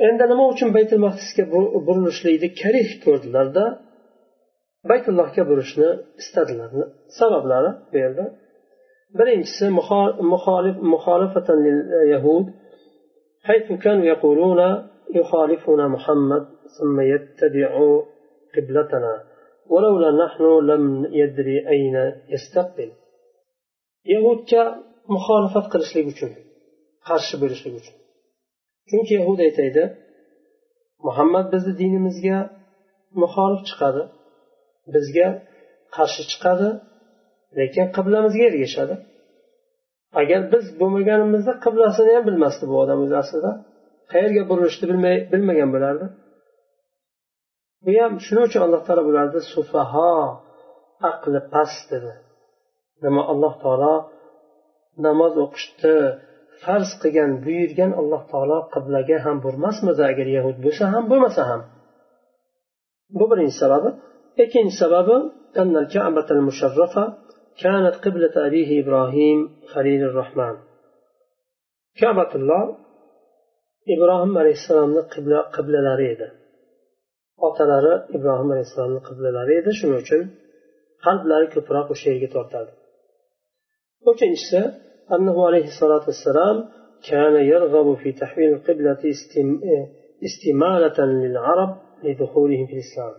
[0.09, 1.45] endi nima uchun baytul maqdisga
[1.87, 3.64] burilishlikni karih ko'rdilarda
[4.91, 5.89] baytullohga burishni
[6.22, 6.70] istadilar
[7.18, 8.25] sabablari bu yerda.
[9.18, 9.66] Birinchisi
[10.93, 11.59] muxolifatan
[12.14, 12.47] yahud
[13.49, 14.61] حيث كانوا يقولون
[15.19, 16.45] يخالفنا محمد
[16.77, 17.71] ثم يتبع
[18.55, 19.15] قبلتنا.
[19.73, 20.85] ولولا نحن لم
[21.21, 21.97] يدري أين
[22.29, 22.91] يستقبل.
[24.07, 24.53] يهودك
[25.09, 26.33] مخالفة قلشلي uchun
[27.09, 27.97] qarshi bo'lishlik uchun
[28.89, 29.83] chunki yahud aytaydi
[31.07, 32.39] muhammad bizni dinimizga
[33.23, 34.03] muxolif chiqadi
[34.95, 35.29] bizga
[35.97, 36.69] qarshi chiqadi
[37.59, 38.95] lekin qiblamizga ergashadi
[40.21, 43.51] agar biz bo'lmaganimizda qiblasini ham bilmasdi bu odam o'zi aslida
[44.13, 46.07] qayerga burilishni bilmay bilmagan bo'lardi.
[47.85, 50.13] Bu ham shuning uchun alloh taolo bularni sufaho
[51.11, 52.13] aqli past dedi.
[53.05, 53.95] Nima alloh taolo
[55.07, 55.97] namoz o'qishni
[56.63, 61.61] farz qilgan buyurgan alloh taolo qiblaga ham burmasmidi agar yahud bo'lsa ham bo'lmasa ham.
[63.19, 63.91] Bu birinchi sababi.
[64.43, 65.17] Ikkinchi sababi
[65.57, 67.19] أن الكعبة المشرفة
[67.63, 70.57] كانت قبلة أبيه إبراهيم خليل الرحمن
[72.01, 72.29] كعبة
[73.95, 76.28] ibrohim alayhissalomni qibla qiblalari edi.
[77.49, 79.70] Otalari ibrohim alayhissalomni qiblalari edi.
[79.78, 80.22] Shuning uchun
[81.05, 82.72] qalblari ko'proq o'sha yerga tortadi
[84.12, 84.61] uchinchisi
[85.14, 86.59] annahu alayhissalotu vassalom
[87.11, 89.03] كان يرغب في تحويل القبلة
[90.28, 91.70] استمالة للعرب
[92.05, 93.14] لدخولهم في الإسلام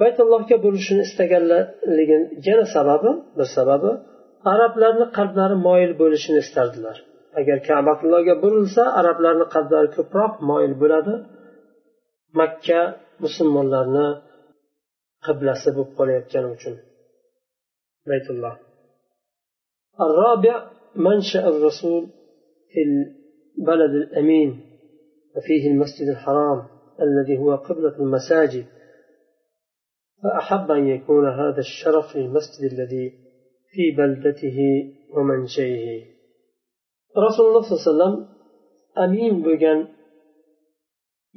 [0.00, 3.90] bayt allohga bo'lishini istaganligini yana sababi bir sababi
[4.52, 6.96] arablarni qalblari moyil bo'lishini istardilar.
[7.40, 11.14] Agar kabatullohga burilsa arablarni qalblari ko'proq moyil bo'ladi
[12.40, 12.80] makka
[13.24, 14.06] musulmonlarni
[15.26, 16.74] qiblasi bo'lib qolayotgani uchun
[18.10, 18.56] baytulloh
[20.06, 20.70] الرابع
[21.06, 22.02] منشأ الرسول
[22.70, 24.50] في البلد الأمين
[25.36, 26.58] وفيه المسجد الحرام
[27.06, 28.66] الذي هو قبلة المساجد
[30.22, 33.12] فأحب أن يكون هذا الشرف للمسجد الذي
[33.70, 34.58] في بلدته
[35.14, 36.11] ومنشئه
[37.26, 38.14] rasululloh sollallohu alayhi vasallam
[39.04, 39.78] amin bo'lgan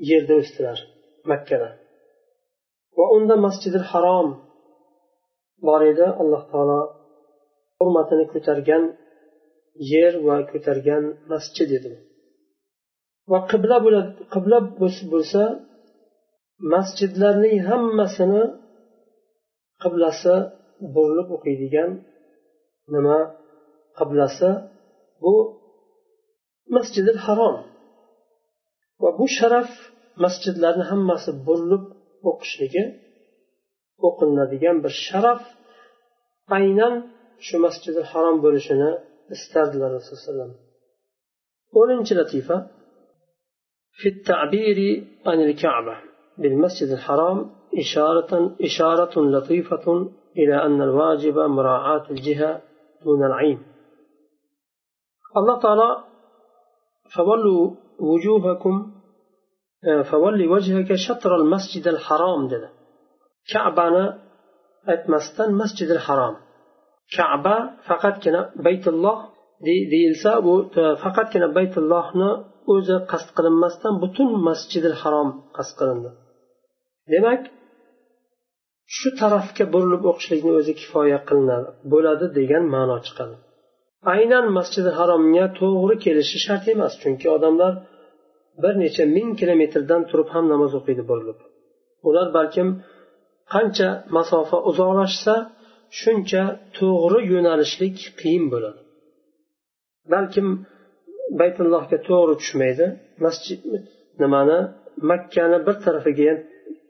[0.10, 0.78] yerda o'sdilar
[1.32, 1.70] makkada.
[2.98, 4.28] Va unda masjidil harom
[5.68, 6.06] bor edi.
[6.22, 6.82] Alloh taolo
[7.80, 8.84] hurmatini ko'targan
[9.94, 11.94] yer va ko'targan masjid edi.
[13.32, 13.78] Va qibla
[14.34, 14.58] qibla
[15.12, 15.44] bo'lsa
[16.74, 18.44] masjidlarning hammasini
[19.84, 20.36] qiblasi
[20.94, 21.92] burilib o'qiydigan
[22.94, 23.20] nima
[23.98, 24.50] qiblasi
[25.24, 25.36] bu
[26.76, 27.56] masjidi harom
[29.02, 29.70] va bu sharaf
[30.24, 31.86] masjidlarni hammasi burilib
[32.30, 32.84] o'qishligi
[34.08, 35.42] o'qilinadigan bir sharaf
[36.58, 36.94] aynan
[37.48, 38.92] shu masjidi harom bo'lishini
[39.36, 40.52] istardilar rasululloh alayhi vasallam
[41.80, 42.58] o'ninchi latifa
[44.00, 44.80] في التعبير
[45.26, 45.96] عن الكعبة
[46.38, 47.52] بالمسجد الحرام
[47.84, 49.86] إشارة إشارة لطيفة
[50.38, 52.62] إلى أن الواجب مراعاة الجهة
[53.06, 53.60] دون العين
[55.38, 55.90] الله تعالى
[57.14, 57.64] فولوا
[58.00, 58.76] وجوهكم
[60.12, 62.70] فولي وجهك شطر المسجد الحرام dedi
[63.54, 64.06] kabani
[64.92, 66.36] aytmasdan masjidil harom
[67.16, 67.56] kaba
[67.88, 69.18] faqatgina baytulloh
[69.94, 70.54] deyilsa bu
[71.04, 72.30] faqatgina baytullohni
[72.74, 76.10] o'zi qasd qilinmasdan butun masjidil harom qasd qilindi
[77.14, 77.42] demak
[78.98, 83.36] shu tarafga burilib o'qishlikni o'zi kifoya qilinadi bo'ladi degan ma'no chiqadi.
[84.14, 87.74] Aynan masjidi haromga to'g'ri kelishi shart emas chunki odamlar
[88.64, 91.40] bir necha ming kilometrdan turib ham namoz o'qiydi burilib.
[92.08, 92.70] Ular balkim
[93.54, 95.36] qancha masofa uzoqlashsa
[96.00, 96.44] shuncha
[96.78, 98.82] to'g'ri yo'nalishlik qiyin bo'ladi.
[100.14, 100.48] Balkim
[101.40, 102.86] baytullohga to'g'ri tushmaydi
[103.26, 103.60] masjid
[104.22, 104.60] nimani
[105.12, 106.40] makkani bir tarafiga ham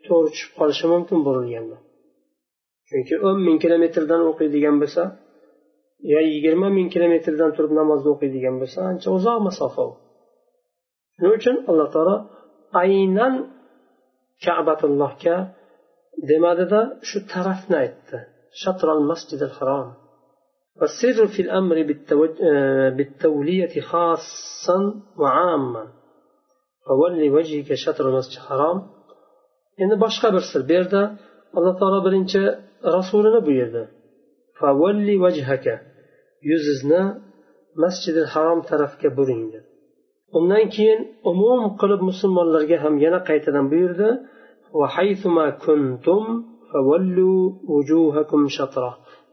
[0.07, 1.77] to'g'ri tushib qolishi mumkin burilganda.
[2.89, 5.03] Chunki o'n ming kilometrdan o'qiydigan bo'lsa
[6.11, 9.91] yo yigirma ming kilometrdan turib namozni o'qiydigan bo'lsa ancha uzoq masofa u.
[11.15, 12.15] Shuning uchun alloh taolo
[12.83, 13.33] aynan
[14.45, 15.35] kabatullohga
[16.29, 18.17] demadida shu tarafni aytdi.
[18.61, 19.89] Shatrol masjidil harom
[20.79, 21.75] والسر في الأمر
[22.97, 25.87] بالتولية خاصا وعاما
[26.85, 28.77] فول وجهك شطر المسجد الحرام
[29.81, 31.03] إن باشقا برسل بيردا
[31.57, 32.33] الله تعالى برنش
[32.85, 33.87] رسولنا بيردا
[34.59, 35.65] فول وجهك
[36.49, 37.01] yuzingizni
[37.83, 39.67] masjidi harom tarafga buring dedi
[40.37, 40.99] undan keyin
[41.31, 44.09] umum qilib musulmonlarga ham yana qaytadan buyurdi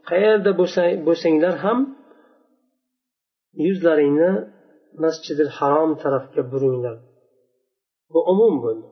[0.09, 0.51] qayerda
[1.07, 1.79] bo'lsanglar ham
[3.65, 4.31] yuzlaringni
[5.03, 6.97] masjidi harom tarafga buringlar
[8.13, 8.87] bu umum bo'ldi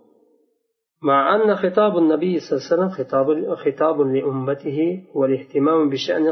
[1.09, 3.27] مع أن خطاب النبي صلى الله عليه وسلم خطاب,
[3.63, 4.79] خطاب لأمته
[5.17, 6.31] والاهتمام بشأن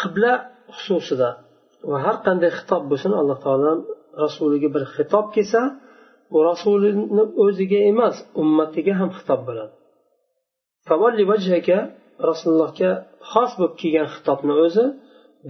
[0.00, 0.32] qibla
[0.78, 1.30] xususida
[1.90, 3.72] va har qanday xitob bo'lsin alloh taolo
[4.24, 5.62] rasuliga bir xitob kelsa
[6.32, 9.74] bu rasulini o'ziga emas ummatiga ham xitob bo'ladi.
[12.30, 12.90] Rasulullohga
[13.30, 14.84] xos bo'lib kelgan xitobni o'zi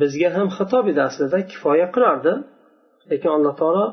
[0.00, 2.32] bizga ham xitob edi aslida kifoya qilardi.
[3.10, 3.86] Lekin alloh taolo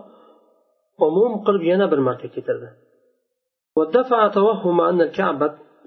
[1.08, 2.70] umum qilib yana bir marta keltirdi.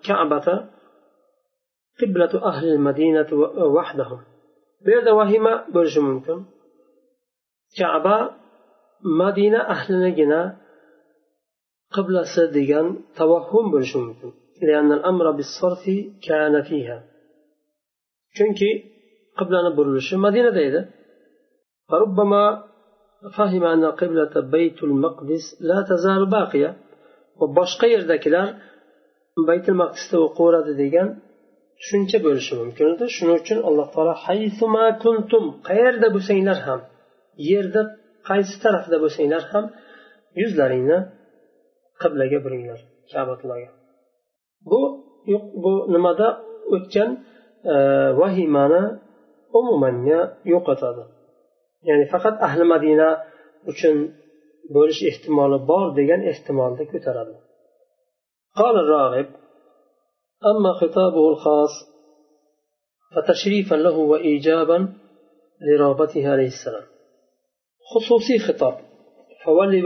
[0.06, 0.46] كعبة
[2.50, 3.34] ahli madinatu
[3.76, 4.20] vahdahum
[4.84, 6.38] bu yerda vahima bo'lishi mumkin.
[7.78, 8.16] Kaba
[9.20, 10.40] madina ahlinigina
[11.94, 12.86] qiblasi degan
[13.18, 14.30] tavahhum bo'lishi mumkin.
[18.36, 18.70] Chunki
[19.38, 20.80] qiblani burilishi madinada edi.
[23.36, 26.76] فهم أن قبلة بيت المقدس لا تزال باقية
[27.40, 28.54] وبشقى يردكلار
[29.46, 31.18] بيت المقدس وقورة ديجان
[31.86, 33.04] shuncha bo'lishi mumkin edi.
[33.16, 36.80] Shuning uchun alloh taolo haysuma kuntum qayerda bo'lsanglar ham
[37.50, 37.82] yerda
[38.28, 39.64] qaysi tarafda bo'lsanglar ham
[40.40, 40.98] yuzlaringni
[42.02, 42.78] qiblaga buringlar
[43.12, 43.70] kabatlarga
[44.70, 44.80] bu
[45.32, 46.28] yo'q bu nimada
[46.74, 47.10] o'tgan
[47.74, 47.76] e,
[48.20, 48.82] vahimani
[49.58, 50.20] umumanga
[50.52, 51.04] yo'qotadi
[51.88, 53.08] ya'ni faqat ahli madina
[53.70, 53.96] uchun
[54.74, 57.34] bo'lish ehtimoli bor degan ehtimolni ko'taradi.
[60.46, 61.70] أما خطابه الخاص
[63.14, 64.94] فتشريفا له وإيجابا
[65.60, 66.86] لرغبته عليه السلام.
[67.92, 68.74] xususiy xitob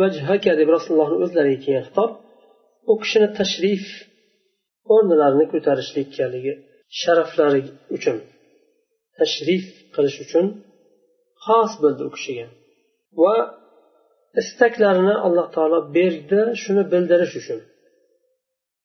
[0.02, 2.10] vajhaka deb rasulullohni o'zlariga kelgan xitob
[2.90, 3.84] u kishini tashrif
[4.94, 6.52] o'rnilarini ko'tarishlikkaligi
[7.00, 7.60] sharaflari
[7.96, 8.16] uchun
[9.18, 10.46] tashrif qilish uchun
[11.46, 12.46] xos bo'ldi u kishiga
[13.22, 13.36] va
[14.40, 17.60] istaklarini alloh taolo berdi shuni bildirish uchun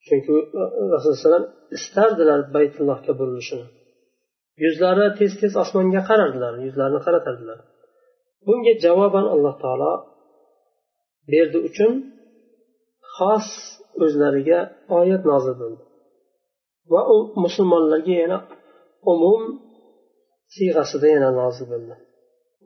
[0.06, 0.30] chunki
[0.92, 3.66] rasulullohu alayhi istardilar baytullohga burilishini
[4.64, 7.58] yuzlari tez tez osmonga qarardilar yuzlarini qaratardilar.
[8.46, 9.92] Bunga javoban alloh taolo
[11.32, 11.92] berdi uchun
[13.14, 13.48] xos
[14.04, 14.60] o'zlariga
[14.98, 15.82] oyat nozil bo'ldi.
[16.92, 18.38] Va u musulmonlarga yana
[19.12, 19.42] umum
[20.54, 21.96] siyg'asida yana nozil bo'ldi.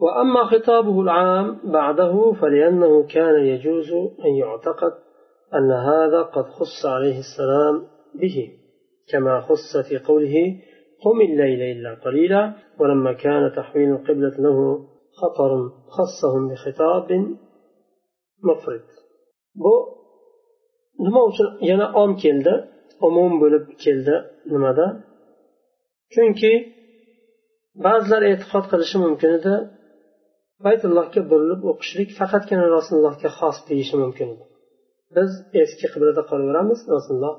[0.03, 1.47] وأما خطابه العام
[1.79, 3.91] بعده فلأنه كان يجوز
[4.27, 4.93] أن يعتقد
[5.57, 7.75] أن هذا قد خص عليه السلام
[8.21, 8.37] به
[9.11, 10.35] كما خص في قوله
[11.05, 14.89] قم الليل إلا قليلا ولما كان تحويل القبلة له
[15.21, 17.09] خطر خصهم بخطاب
[18.43, 18.85] مفرد.
[19.55, 19.75] Bu
[20.99, 22.55] nima uchun yana om keldi?
[23.09, 24.17] Umum bo'lib keldi
[24.53, 24.87] nimada?
[26.15, 26.53] Chunki
[27.85, 29.55] ba'zilar e'tiqod qilishi mumkin edi.
[30.67, 34.45] Baytullohga burilib o'qishlik faqatgina rasulullohga xos deyishi mumkin edi.
[35.17, 35.31] Biz
[35.63, 37.35] eski qiblada qolaveramiz rasululloh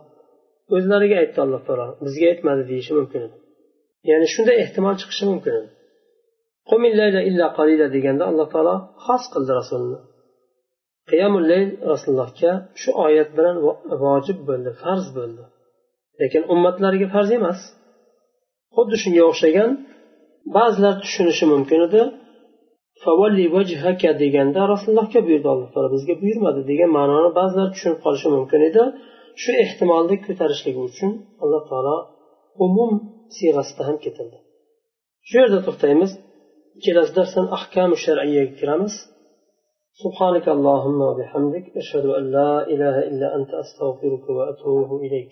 [0.75, 3.37] o'zlariga aytdi alloh taolo bizga aytmadi deyishi mumkin edi.
[4.09, 5.69] Ya'ni shunday ehtimol chiqishi mumkin edi.
[7.95, 9.99] Deganda alloh taolo xos qildi rasulni
[11.09, 12.51] qiyamul layl rasulullohga
[12.81, 13.55] shu oyat bilan
[14.03, 15.43] vojib bo'ldi farz bo'ldi.
[16.21, 17.59] Lekin ummatlariga farz emas.
[18.75, 19.71] Xuddi shunga o'xshagan
[20.57, 22.01] ba'zilar tushunishi mumkin edi.
[24.23, 28.83] Deganda rasulullohga buyurdi alloh taolo bizga buyurmadi degan ma'noni ba'zilar tushunib qolishi mumkin edi.
[29.41, 31.11] shu ehtimolni ko'tarishligi uchun
[31.43, 31.97] alloh taolo
[32.65, 32.91] umum
[33.35, 34.37] siyg'asida ham ketildi.
[35.27, 36.11] Shu yerda to'xtaymiz.
[36.83, 38.95] Kelasi darsdan ahkamu shar'iyaga kiramiz.
[40.03, 45.31] سبحانك اللهم وبحمدك أشهد أن لا إله إلا أنت أستغفرك وأتوب إليك